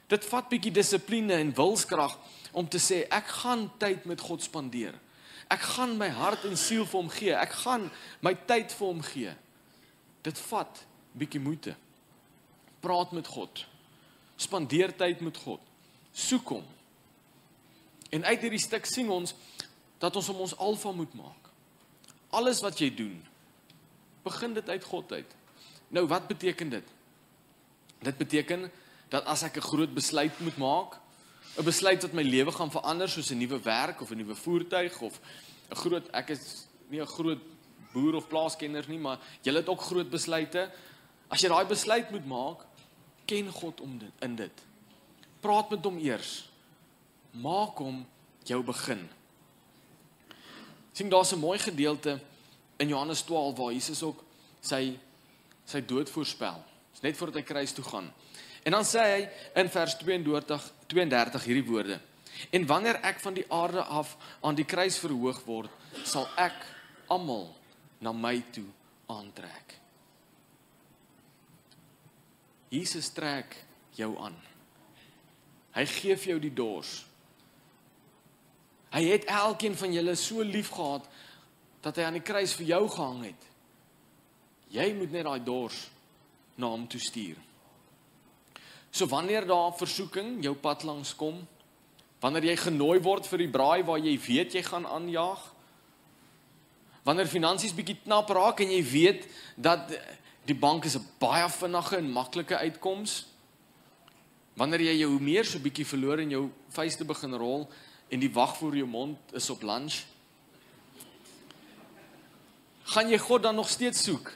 Dit 0.09 0.25
vat 0.25 0.49
bietjie 0.49 0.73
dissipline 0.73 1.37
en 1.37 1.53
wilskrag 1.53 2.17
om 2.55 2.65
te 2.65 2.81
sê 2.81 3.03
ek 3.13 3.29
gaan 3.43 3.67
tyd 3.81 4.07
met 4.09 4.25
God 4.25 4.41
spandeer. 4.41 4.97
Ek 5.53 5.61
gaan 5.75 5.93
my 5.99 6.09
hart 6.17 6.47
en 6.49 6.57
siel 6.57 6.87
vir 6.89 6.97
hom 6.97 7.13
gee. 7.13 7.37
Ek 7.37 7.53
gaan 7.61 7.91
my 8.25 8.33
tyd 8.49 8.73
vir 8.73 8.87
hom 8.87 9.05
gee. 9.05 9.37
Dit 10.25 10.41
vat 10.49 10.81
bietjie 11.17 11.39
moeite. 11.39 11.75
Praat 12.83 13.11
met 13.11 13.27
God. 13.27 13.65
Spandeer 14.35 14.93
tyd 14.95 15.21
met 15.23 15.37
God. 15.37 15.61
Soek 16.11 16.49
hom. 16.57 16.65
En 18.11 18.23
uit 18.23 18.41
hierdie 18.41 18.61
stuk 18.61 18.85
sien 18.85 19.09
ons 19.11 19.33
dat 19.99 20.15
ons 20.15 20.29
om 20.29 20.43
ons 20.45 20.57
alfa 20.61 20.91
moet 20.91 21.13
maak. 21.17 21.49
Alles 22.35 22.61
wat 22.63 22.79
jy 22.79 22.91
doen, 22.95 23.15
begin 24.25 24.53
dit 24.53 24.69
uit 24.69 24.83
God 24.83 25.11
uit. 25.11 25.35
Nou 25.95 26.05
wat 26.11 26.27
beteken 26.27 26.69
dit? 26.69 26.93
Dit 28.03 28.17
beteken 28.17 28.69
dat 29.09 29.25
as 29.25 29.43
ek 29.43 29.57
'n 29.57 29.69
groot 29.71 29.93
besluit 29.93 30.39
moet 30.39 30.57
maak, 30.57 30.99
'n 31.57 31.63
besluit 31.63 32.01
wat 32.01 32.13
my 32.13 32.23
lewe 32.23 32.51
gaan 32.51 32.71
verander 32.71 33.09
soos 33.09 33.31
'n 33.31 33.37
nuwe 33.37 33.59
werk 33.61 34.01
of 34.01 34.11
'n 34.11 34.17
nuwe 34.17 34.35
voertuig 34.35 35.01
of 35.01 35.19
'n 35.71 35.75
groot 35.75 36.07
ek 36.13 36.29
is 36.29 36.67
nie 36.89 37.01
'n 37.01 37.07
groot 37.07 37.39
boer 37.93 38.15
of 38.15 38.27
plaaskenner 38.27 38.85
nie, 38.87 38.99
maar 38.99 39.19
jy 39.41 39.53
het 39.53 39.69
ook 39.69 39.81
groot 39.81 40.09
besluite. 40.09 40.71
As 41.29 41.41
jy 41.41 41.49
daai 41.49 41.65
besluit 41.65 42.11
moet 42.11 42.25
maak, 42.25 42.65
ken 43.25 43.51
God 43.51 43.81
om 43.81 43.97
dit 43.97 44.25
in 44.25 44.35
dit. 44.35 44.65
Praat 45.41 45.69
met 45.69 45.85
hom 45.85 45.97
eers. 45.97 46.49
Maak 47.31 47.77
hom 47.81 48.05
jou 48.45 48.63
begin 48.63 49.07
sien 50.95 51.09
daar's 51.09 51.31
'n 51.31 51.39
mooi 51.39 51.59
gedeelte 51.59 52.19
in 52.77 52.87
Johannes 52.87 53.21
12 53.21 53.57
waar 53.57 53.71
Jesus 53.73 54.03
ook 54.03 54.23
sy 54.61 54.97
sy 55.65 55.85
dood 55.85 56.09
voorspel. 56.09 56.63
Dis 56.91 57.01
net 57.01 57.17
voordat 57.17 57.35
hy 57.35 57.41
kruis 57.41 57.71
toe 57.71 57.83
gaan. 57.83 58.13
En 58.63 58.71
dan 58.71 58.83
sê 58.83 58.99
hy 58.99 59.29
in 59.55 59.69
vers 59.69 59.97
32 59.97 60.71
32 60.87 61.43
hierdie 61.43 61.65
woorde: 61.65 61.99
En 62.49 62.65
wanneer 62.65 62.95
ek 63.01 63.19
van 63.19 63.33
die 63.33 63.45
aarde 63.51 63.83
af 63.83 64.17
aan 64.41 64.55
die 64.55 64.65
kruis 64.65 64.97
verhoog 64.97 65.43
word, 65.45 65.69
sal 66.03 66.27
ek 66.37 66.65
almal 67.07 67.55
na 67.97 68.11
my 68.11 68.43
toe 68.51 68.67
aantrek. 69.05 69.79
Jesus 72.73 73.09
trek 73.13 73.55
jou 73.95 74.13
aan. 74.19 74.35
Hy 75.75 75.85
gee 75.91 76.15
vir 76.15 76.35
jou 76.35 76.39
die 76.43 76.53
dors. 76.55 76.93
Hy 78.95 79.03
het 79.09 79.27
elkeen 79.27 79.75
van 79.75 79.93
julle 79.93 80.15
so 80.15 80.43
lief 80.43 80.71
gehad 80.71 81.07
dat 81.83 81.97
hy 81.99 82.05
aan 82.07 82.17
die 82.17 82.25
kruis 82.25 82.55
vir 82.57 82.69
jou 82.69 82.85
gehang 82.89 83.25
het. 83.27 83.49
Jy 84.71 84.87
moet 84.97 85.11
net 85.11 85.27
daai 85.27 85.43
dors 85.43 85.81
na 86.55 86.71
hom 86.71 86.87
toe 86.87 87.01
stuur. 87.03 87.37
So 88.95 89.07
wanneer 89.11 89.45
daar 89.47 89.75
versoeking 89.75 90.39
jou 90.43 90.55
pad 90.55 90.85
langs 90.87 91.11
kom, 91.19 91.41
wanneer 92.23 92.47
jy 92.47 92.55
genooi 92.63 93.01
word 93.03 93.27
vir 93.27 93.43
die 93.43 93.51
braai 93.51 93.83
waar 93.83 93.99
jy 93.99 94.15
weet 94.23 94.55
jy 94.55 94.63
gaan 94.63 94.87
aanjaag, 94.87 95.41
wanneer 97.05 97.29
finansies 97.29 97.75
bietjie 97.75 97.99
knap 98.05 98.31
raak 98.33 98.63
en 98.63 98.71
jy 98.71 98.81
weet 98.87 99.27
dat 99.59 99.91
die 100.45 100.55
bank 100.55 100.85
is 100.85 100.95
'n 100.95 101.07
baie 101.19 101.49
vinnige 101.49 101.97
en 101.97 102.11
maklike 102.11 102.57
uitkoms, 102.57 103.25
wanneer 104.53 104.81
jy 104.81 104.99
jou 104.99 105.19
meer 105.19 105.45
so 105.45 105.59
bietjie 105.59 105.85
verloor 105.85 106.19
en 106.19 106.29
jou 106.29 106.51
vuiste 106.69 107.05
begin 107.05 107.33
rol, 107.33 107.69
en 108.09 108.19
die 108.19 108.31
wag 108.33 108.57
voor 108.57 108.75
jou 108.75 108.87
mond 108.87 109.17
is 109.33 109.49
op 109.49 109.61
lunch, 109.61 110.05
gaan 112.83 113.09
jy 113.09 113.17
God 113.17 113.43
dan 113.43 113.55
nog 113.55 113.69
steeds 113.69 114.03
soek? 114.03 114.31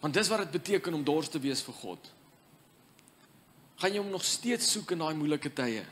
Want 0.00 0.14
dis 0.14 0.28
wat 0.28 0.38
dit 0.38 0.50
beteken 0.50 0.94
om 0.94 1.04
dors 1.04 1.28
te 1.28 1.38
wees 1.38 1.62
vir 1.62 1.74
God. 1.74 2.12
Gaan 3.76 3.92
jy 3.92 3.98
hom 3.98 4.10
nog 4.10 4.24
steeds 4.24 4.72
soek 4.72 4.90
in 4.90 4.98
daai 4.98 5.14
moeilike 5.14 5.52
tye? 5.52 5.84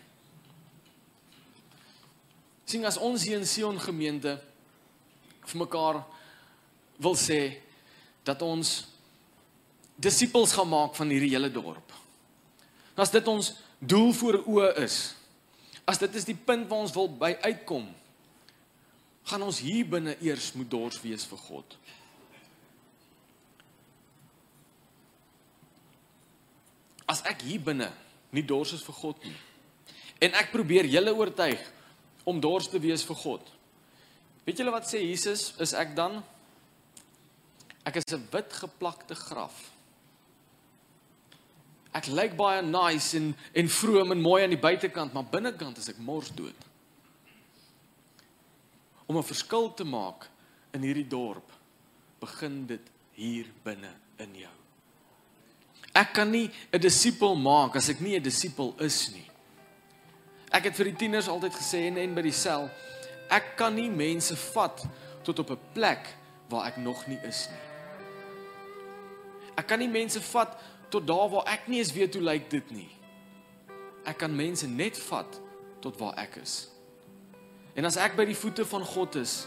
sien 2.66 2.85
as 2.85 2.98
ons 2.98 3.22
hier 3.22 3.38
in 3.38 3.46
Sion 3.46 3.79
gemeente 3.79 4.35
vir 5.46 5.61
mekaar 5.62 6.00
wil 6.98 7.14
sê 7.14 7.38
dat 8.27 8.43
ons 8.43 8.79
disippels 9.97 10.53
gaan 10.53 10.69
maak 10.69 10.99
van 10.99 11.12
hierdie 11.15 11.33
hele 11.33 11.51
dorp. 11.53 11.95
As 12.97 13.12
dit 13.15 13.29
ons 13.29 13.53
doel 13.79 14.11
voor 14.17 14.43
oë 14.45 14.73
is, 14.83 14.99
As 15.87 16.03
dit 16.03 16.19
is 16.19 16.27
die 16.27 16.35
punt 16.35 16.67
waar 16.67 16.83
ons 16.83 16.95
wil 16.97 17.07
by 17.15 17.31
uitkom, 17.47 17.87
gaan 19.27 19.43
ons 19.47 19.61
hier 19.62 19.87
binne 19.87 20.17
eers 20.23 20.51
moet 20.59 20.71
dors 20.71 20.99
wees 21.03 21.27
vir 21.31 21.39
God. 21.47 21.77
As 27.07 27.23
ek 27.31 27.47
hier 27.47 27.62
binne 27.62 27.93
nie 28.35 28.43
dors 28.43 28.75
is 28.75 28.83
vir 28.83 28.99
God 28.99 29.23
nie. 29.23 29.37
En 30.27 30.35
ek 30.35 30.51
probeer 30.51 30.89
julle 30.91 31.15
oortuig 31.15 31.62
om 32.27 32.43
dors 32.43 32.67
te 32.71 32.83
wees 32.83 33.05
vir 33.07 33.19
God. 33.23 33.53
Weet 34.47 34.59
julle 34.59 34.75
wat 34.75 34.91
sê 34.91 35.05
Jesus? 35.05 35.53
Is 35.62 35.75
ek 35.79 35.95
dan 35.95 36.19
Ek 37.87 37.96
is 37.96 38.05
'n 38.12 38.27
wit 38.31 38.53
geplakte 38.53 39.14
graf. 39.14 39.70
Ek 41.94 42.07
lyk 42.07 42.37
baie 42.37 42.62
nice 42.62 43.16
en 43.16 43.37
en 43.53 43.68
vroom 43.68 44.11
en 44.12 44.20
mooi 44.20 44.42
aan 44.42 44.51
die 44.51 44.59
buitekant, 44.59 45.12
maar 45.12 45.25
binnekant 45.25 45.79
is 45.79 45.88
ek 45.88 45.99
mors 45.99 46.31
dood. 46.35 46.66
Om 49.07 49.16
'n 49.16 49.22
verskil 49.22 49.75
te 49.75 49.85
maak 49.85 50.29
in 50.72 50.83
hierdie 50.83 51.09
dorp, 51.09 51.51
begin 52.18 52.66
dit 52.66 52.90
hier 53.12 53.46
binne 53.62 53.92
in 54.18 54.35
jou. 54.35 54.55
Ek 55.94 56.12
kan 56.12 56.31
nie 56.31 56.51
'n 56.72 56.81
disipel 56.81 57.37
maak 57.37 57.77
as 57.77 57.88
ek 57.88 58.01
nie 58.01 58.16
'n 58.16 58.22
disipel 58.22 58.75
is 58.79 59.11
nie. 59.12 59.31
Ek 60.51 60.64
het 60.64 60.77
vir 60.77 60.85
die 60.85 60.96
tieners 60.96 61.29
altyd 61.29 61.55
gesê 61.55 61.87
en 61.87 61.96
en 61.96 62.14
by 62.14 62.22
die 62.22 62.33
sel, 62.33 62.70
ek 63.31 63.57
kan 63.57 63.75
nie 63.75 63.90
mense 63.90 64.37
vat 64.37 64.87
tot 65.22 65.38
op 65.38 65.51
'n 65.51 65.72
plek 65.72 66.14
waar 66.49 66.66
ek 66.66 66.77
nog 66.77 67.07
nie 67.07 67.18
is 67.22 67.49
nie. 67.49 67.65
Ek 69.57 69.66
kan 69.69 69.81
nie 69.81 69.90
mense 69.90 70.21
vat 70.33 70.55
tot 70.92 71.07
daar 71.09 71.29
waar 71.33 71.49
ek 71.51 71.66
nie 71.69 71.81
eens 71.81 71.92
weet 71.97 72.14
hoe 72.14 72.25
lyk 72.25 72.49
dit 72.53 72.71
nie. 72.71 72.88
Ek 74.07 74.19
kan 74.21 74.35
mense 74.35 74.69
net 74.69 74.99
vat 75.09 75.40
tot 75.83 75.99
waar 75.99 76.14
ek 76.23 76.38
is. 76.42 76.66
En 77.77 77.85
as 77.85 77.99
ek 78.01 78.16
by 78.16 78.25
die 78.29 78.37
voete 78.38 78.64
van 78.69 78.85
God 78.87 79.19
is, 79.21 79.45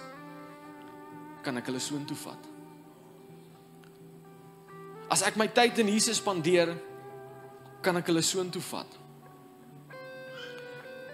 kan 1.45 1.57
ek 1.57 1.69
hulle 1.71 1.81
soontoe 1.81 2.17
vat. 2.25 2.49
As 5.09 5.23
ek 5.25 5.39
my 5.41 5.47
tyd 5.49 5.79
in 5.81 5.89
Jesus 5.89 6.19
spandeer, 6.21 6.75
kan 7.81 7.97
ek 7.97 8.11
hulle 8.11 8.21
soontoe 8.25 8.61
vat. 8.69 8.97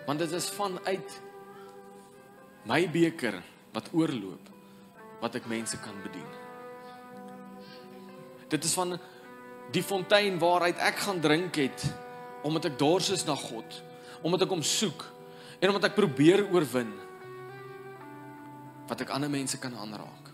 Want 0.05 0.21
dit 0.21 0.33
is 0.37 0.49
vanuit 0.53 1.19
my 2.67 2.81
beker 2.91 3.39
wat 3.75 3.93
oorloop 3.93 4.51
wat 5.21 5.37
ek 5.39 5.47
mense 5.49 5.77
kan 5.81 5.95
bedien. 6.03 6.44
Dit 8.49 8.63
is 8.63 8.73
van 8.77 8.97
die 9.73 9.83
fontein 9.83 10.37
waaruit 10.39 10.77
ek 10.77 11.01
gaan 11.07 11.21
drink 11.21 11.57
het 11.61 11.85
omdat 12.45 12.67
ek 12.69 12.77
dors 12.77 13.09
is 13.09 13.23
na 13.25 13.33
God, 13.33 13.79
omdat 14.21 14.45
ek 14.45 14.51
hom 14.53 14.61
soek 14.61 15.01
en 15.57 15.71
omdat 15.71 15.89
ek 15.89 15.97
probeer 15.97 16.43
oorwin 16.53 16.91
wat 18.85 19.01
ek 19.01 19.13
ander 19.15 19.31
mense 19.33 19.57
kan 19.57 19.73
aanraak. 19.73 20.29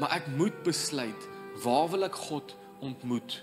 Maar 0.00 0.18
ek 0.20 0.28
moet 0.36 0.58
besluit 0.64 1.28
waar 1.64 1.88
wil 1.92 2.04
ek 2.04 2.18
God 2.28 2.52
ontmoet? 2.84 3.40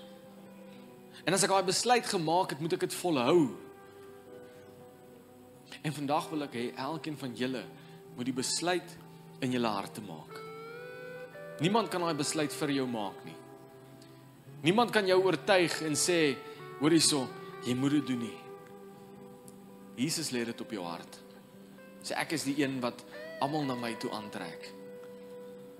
En 1.26 1.34
as 1.34 1.42
ek 1.42 1.52
daai 1.52 1.66
besluit 1.66 2.06
gemaak 2.06 2.54
het, 2.54 2.62
moet 2.62 2.78
ek 2.78 2.86
dit 2.86 2.98
volhou. 3.02 3.50
En 5.82 5.94
vandag 5.94 6.30
wil 6.32 6.46
ek 6.46 6.56
hê 6.58 6.66
elkeen 6.78 7.18
van 7.18 7.34
julle 7.38 7.66
moet 8.16 8.30
die 8.30 8.34
besluit 8.34 8.96
in 9.44 9.54
julle 9.54 9.70
harte 9.70 10.02
maak. 10.06 10.47
Niemand 11.58 11.90
kan 11.90 12.04
daai 12.04 12.14
besluit 12.14 12.52
vir 12.54 12.70
jou 12.76 12.86
maak 12.86 13.18
nie. 13.26 13.36
Niemand 14.62 14.92
kan 14.94 15.06
jou 15.06 15.18
oortuig 15.24 15.74
en 15.86 15.96
sê, 15.98 16.36
hoor 16.78 16.94
hierso, 16.94 17.24
jy 17.66 17.74
moet 17.78 17.98
dit 17.98 18.10
doen 18.12 18.24
nie. 18.26 18.36
Jesus 19.98 20.30
lê 20.34 20.44
dit 20.46 20.60
op 20.62 20.72
jou 20.74 20.84
hart. 20.86 21.18
Sê 22.06 22.14
ek 22.18 22.36
is 22.38 22.46
die 22.46 22.60
een 22.62 22.78
wat 22.82 23.02
almal 23.42 23.66
na 23.66 23.74
my 23.78 23.92
toe 23.98 24.10
aantrek. 24.14 24.70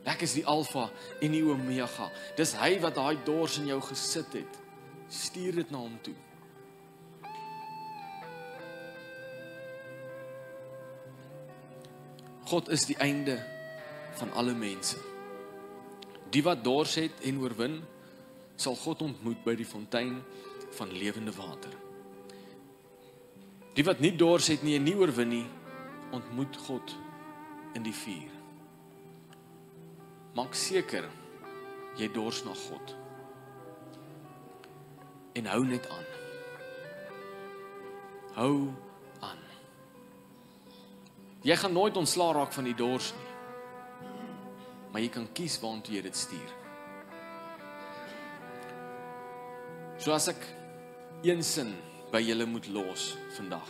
Ek 0.08 0.22
is 0.26 0.34
die 0.38 0.46
alfa 0.46 0.88
en 1.22 1.34
die 1.34 1.44
omega. 1.46 2.08
Dis 2.38 2.54
hy 2.58 2.78
wat 2.82 2.96
daai 2.98 3.18
dors 3.26 3.58
in 3.60 3.68
jou 3.70 3.78
gesit 3.90 4.40
het. 4.40 4.58
Stuur 5.12 5.60
dit 5.62 5.70
na 5.74 5.82
hom 5.82 5.98
toe. 6.02 6.16
God 12.48 12.70
is 12.72 12.86
die 12.88 12.96
einde 13.04 13.36
van 14.16 14.32
alle 14.32 14.56
mense. 14.56 15.08
Die 16.30 16.42
wat 16.44 16.64
dors 16.64 16.94
het 17.00 17.22
en 17.24 17.40
oorwin, 17.40 17.78
sal 18.58 18.76
God 18.76 19.02
ontmoet 19.06 19.40
by 19.46 19.54
die 19.56 19.68
fontein 19.68 20.18
van 20.76 20.92
lewende 20.92 21.32
water. 21.32 21.72
Die 23.78 23.84
wat 23.86 24.02
nie 24.02 24.12
dors 24.18 24.48
het 24.50 24.64
nie 24.66 24.74
en 24.76 24.84
nie 24.84 24.96
oorwin 24.98 25.30
nie, 25.30 25.46
ontmoet 26.12 26.56
God 26.66 26.94
in 27.78 27.84
die 27.86 27.94
vuur. 27.94 28.34
Maak 30.36 30.56
seker 30.58 31.06
jy 31.98 32.08
dors 32.14 32.42
na 32.46 32.54
God. 32.54 32.94
En 35.38 35.48
hou 35.52 35.62
net 35.66 35.86
aan. 35.94 36.10
Hou 38.38 38.52
aan. 39.24 39.40
Jy 41.46 41.56
gaan 41.62 41.74
nooit 41.74 41.96
ontslaa 41.96 42.34
raak 42.36 42.52
van 42.54 42.68
die 42.68 42.76
dors 42.76 43.12
nie. 43.14 43.27
Maar 44.92 45.05
jy 45.05 45.11
kan 45.12 45.27
kies 45.37 45.59
waantoe 45.62 45.98
jy 45.98 46.03
dit 46.07 46.16
stuur. 46.16 46.55
So 49.98 50.14
as 50.14 50.29
ek 50.31 50.44
een 51.27 51.42
sin 51.42 51.74
by 52.12 52.22
julle 52.22 52.46
moet 52.48 52.68
los 52.72 53.11
vandag. 53.37 53.68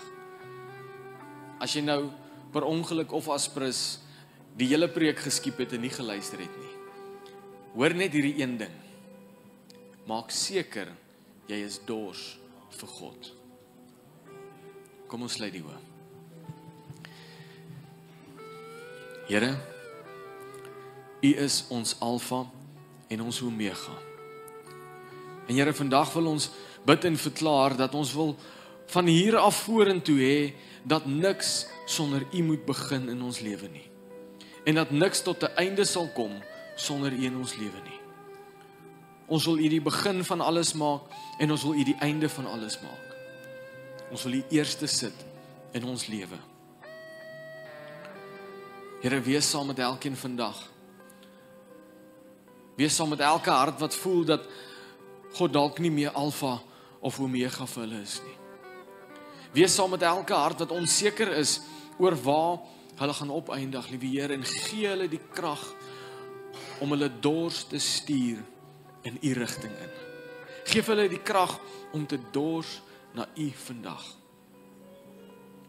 As 1.59 1.75
jy 1.75 1.83
nou 1.83 2.11
per 2.53 2.67
ongeluk 2.69 3.13
of 3.17 3.31
aspres 3.33 3.99
die 4.59 4.69
hele 4.71 4.89
preek 4.93 5.21
geskiep 5.25 5.59
het 5.63 5.75
en 5.77 5.85
nie 5.85 5.93
geluister 5.93 6.41
het 6.43 6.61
nie. 6.61 6.75
Hoor 7.75 7.95
net 7.95 8.15
hierdie 8.15 8.39
een 8.41 8.57
ding. 8.61 8.77
Maak 10.09 10.33
seker 10.35 10.91
jy 11.49 11.59
is 11.65 11.81
dors 11.87 12.37
vir 12.79 12.95
God. 12.99 13.33
Kom 15.09 15.25
ons 15.25 15.39
sluit 15.39 15.55
die 15.55 15.65
oë. 15.65 15.79
Here, 19.29 19.51
U 21.21 21.35
is 21.35 21.65
ons 21.75 21.97
Alfa 21.99 22.45
en 23.09 23.23
ons 23.23 23.43
Omega. 23.43 23.95
En 25.49 25.55
Here, 25.57 25.73
vandag 25.75 26.13
wil 26.13 26.35
ons 26.35 26.51
bid 26.87 27.05
en 27.09 27.17
verklaar 27.17 27.75
dat 27.77 27.95
ons 27.95 28.13
wil 28.15 28.37
van 28.89 29.07
hier 29.11 29.37
af 29.37 29.65
vorentoe 29.67 30.19
hê 30.21 30.39
dat 30.89 31.07
niks 31.07 31.67
sonder 31.87 32.25
U 32.33 32.43
moet 32.43 32.65
begin 32.67 33.09
in 33.09 33.23
ons 33.23 33.41
lewe 33.41 33.69
nie. 33.73 33.85
En 34.65 34.79
dat 34.79 34.91
niks 34.91 35.23
tot 35.23 35.43
'n 35.43 35.57
einde 35.57 35.85
sal 35.85 36.09
kom 36.15 36.33
sonder 36.77 37.13
U 37.13 37.25
in 37.25 37.37
ons 37.37 37.57
lewe 37.57 37.81
nie. 37.85 38.01
Ons 39.27 39.45
wil 39.45 39.59
U 39.59 39.69
die 39.69 39.83
begin 39.83 40.25
van 40.25 40.41
alles 40.41 40.73
maak 40.73 41.03
en 41.39 41.51
ons 41.51 41.63
wil 41.63 41.75
U 41.75 41.85
die 41.85 41.99
einde 42.01 42.29
van 42.29 42.47
alles 42.47 42.81
maak. 42.81 43.17
Ons 44.11 44.23
wil 44.23 44.33
U 44.33 44.45
eerste 44.51 44.87
sit 44.87 45.27
in 45.73 45.85
ons 45.85 46.07
lewe. 46.07 46.39
Here, 49.03 49.21
wees 49.21 49.51
saam 49.51 49.67
met 49.67 49.79
elkeen 49.79 50.17
vandag. 50.17 50.78
Wees 52.79 52.95
saam 52.95 53.11
met 53.11 53.21
elke 53.27 53.51
hart 53.51 53.81
wat 53.83 53.95
voel 53.95 54.25
dat 54.25 54.45
God 55.35 55.53
dalk 55.53 55.81
nie 55.83 55.91
meer 55.91 56.15
alfa 56.15 56.61
of 57.03 57.19
omega 57.21 57.67
vir 57.67 57.83
hulle 57.85 58.03
is 58.05 58.19
nie. 58.23 58.37
Wees 59.57 59.75
saam 59.75 59.91
met 59.91 60.05
elke 60.07 60.37
hart 60.37 60.63
wat 60.63 60.75
onseker 60.75 61.33
is 61.41 61.59
oor 61.99 62.15
waar 62.23 62.61
hulle 62.99 63.15
gaan 63.15 63.31
opeindig, 63.35 63.89
liewe 63.91 64.11
Here, 64.11 64.35
en 64.35 64.45
gee 64.45 64.87
hulle 64.87 65.09
die 65.11 65.23
krag 65.35 65.63
om 66.83 66.95
hulle 66.95 67.11
dors 67.23 67.65
te 67.71 67.79
stuur 67.83 68.43
in 69.07 69.19
U 69.23 69.33
rigting 69.39 69.75
in. 69.75 69.93
Geef 70.69 70.91
hulle 70.91 71.09
die 71.11 71.23
krag 71.23 71.57
om 71.95 72.07
te 72.07 72.19
dors 72.35 72.81
na 73.15 73.27
U 73.35 73.49
vandag. 73.65 74.05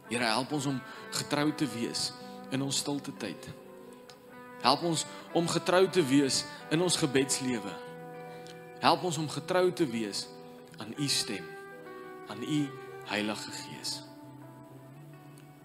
Here, 0.10 0.26
help 0.26 0.54
ons 0.58 0.69
om 0.69 0.78
getrou 1.22 1.50
te 1.54 1.69
wees 1.74 2.10
in 2.54 2.65
ons 2.65 2.82
stilte 2.82 3.13
tyd. 3.22 3.50
Help 4.62 4.84
ons 4.84 5.06
om 5.34 5.48
getrou 5.48 5.88
te 5.89 6.04
wees 6.06 6.43
in 6.69 6.82
ons 6.82 6.98
gebedslewe. 7.00 7.72
Help 8.80 9.04
ons 9.04 9.17
om 9.17 9.30
getrou 9.30 9.72
te 9.72 9.88
wees 9.88 10.28
aan 10.78 10.93
U 10.98 11.08
stem, 11.08 11.45
aan 12.28 12.43
U 12.43 12.67
Heilige 13.10 13.52
Gees. 13.52 14.02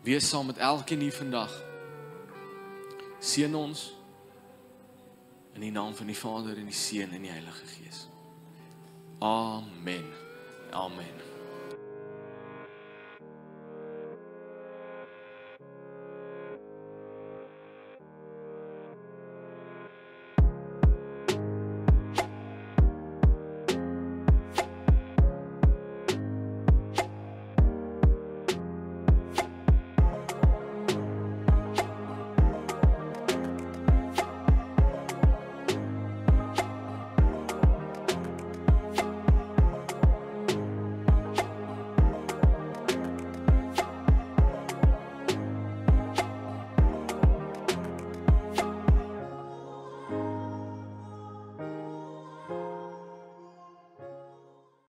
Wees 0.03 0.29
saam 0.29 0.47
met 0.47 0.59
elkeen 0.59 1.01
hier 1.01 1.13
vandag. 1.13 1.53
Seën 3.19 3.55
ons 3.55 3.93
in 5.55 5.61
die 5.61 5.73
naam 5.73 5.95
van 5.95 6.07
die 6.07 6.19
Vader 6.19 6.59
en 6.59 6.69
die 6.69 6.77
Seun 6.77 7.15
en 7.15 7.23
die 7.23 7.33
Heilige 7.33 7.67
Gees. 7.67 8.07
Amen. 9.19 10.11
Amen. 10.71 11.34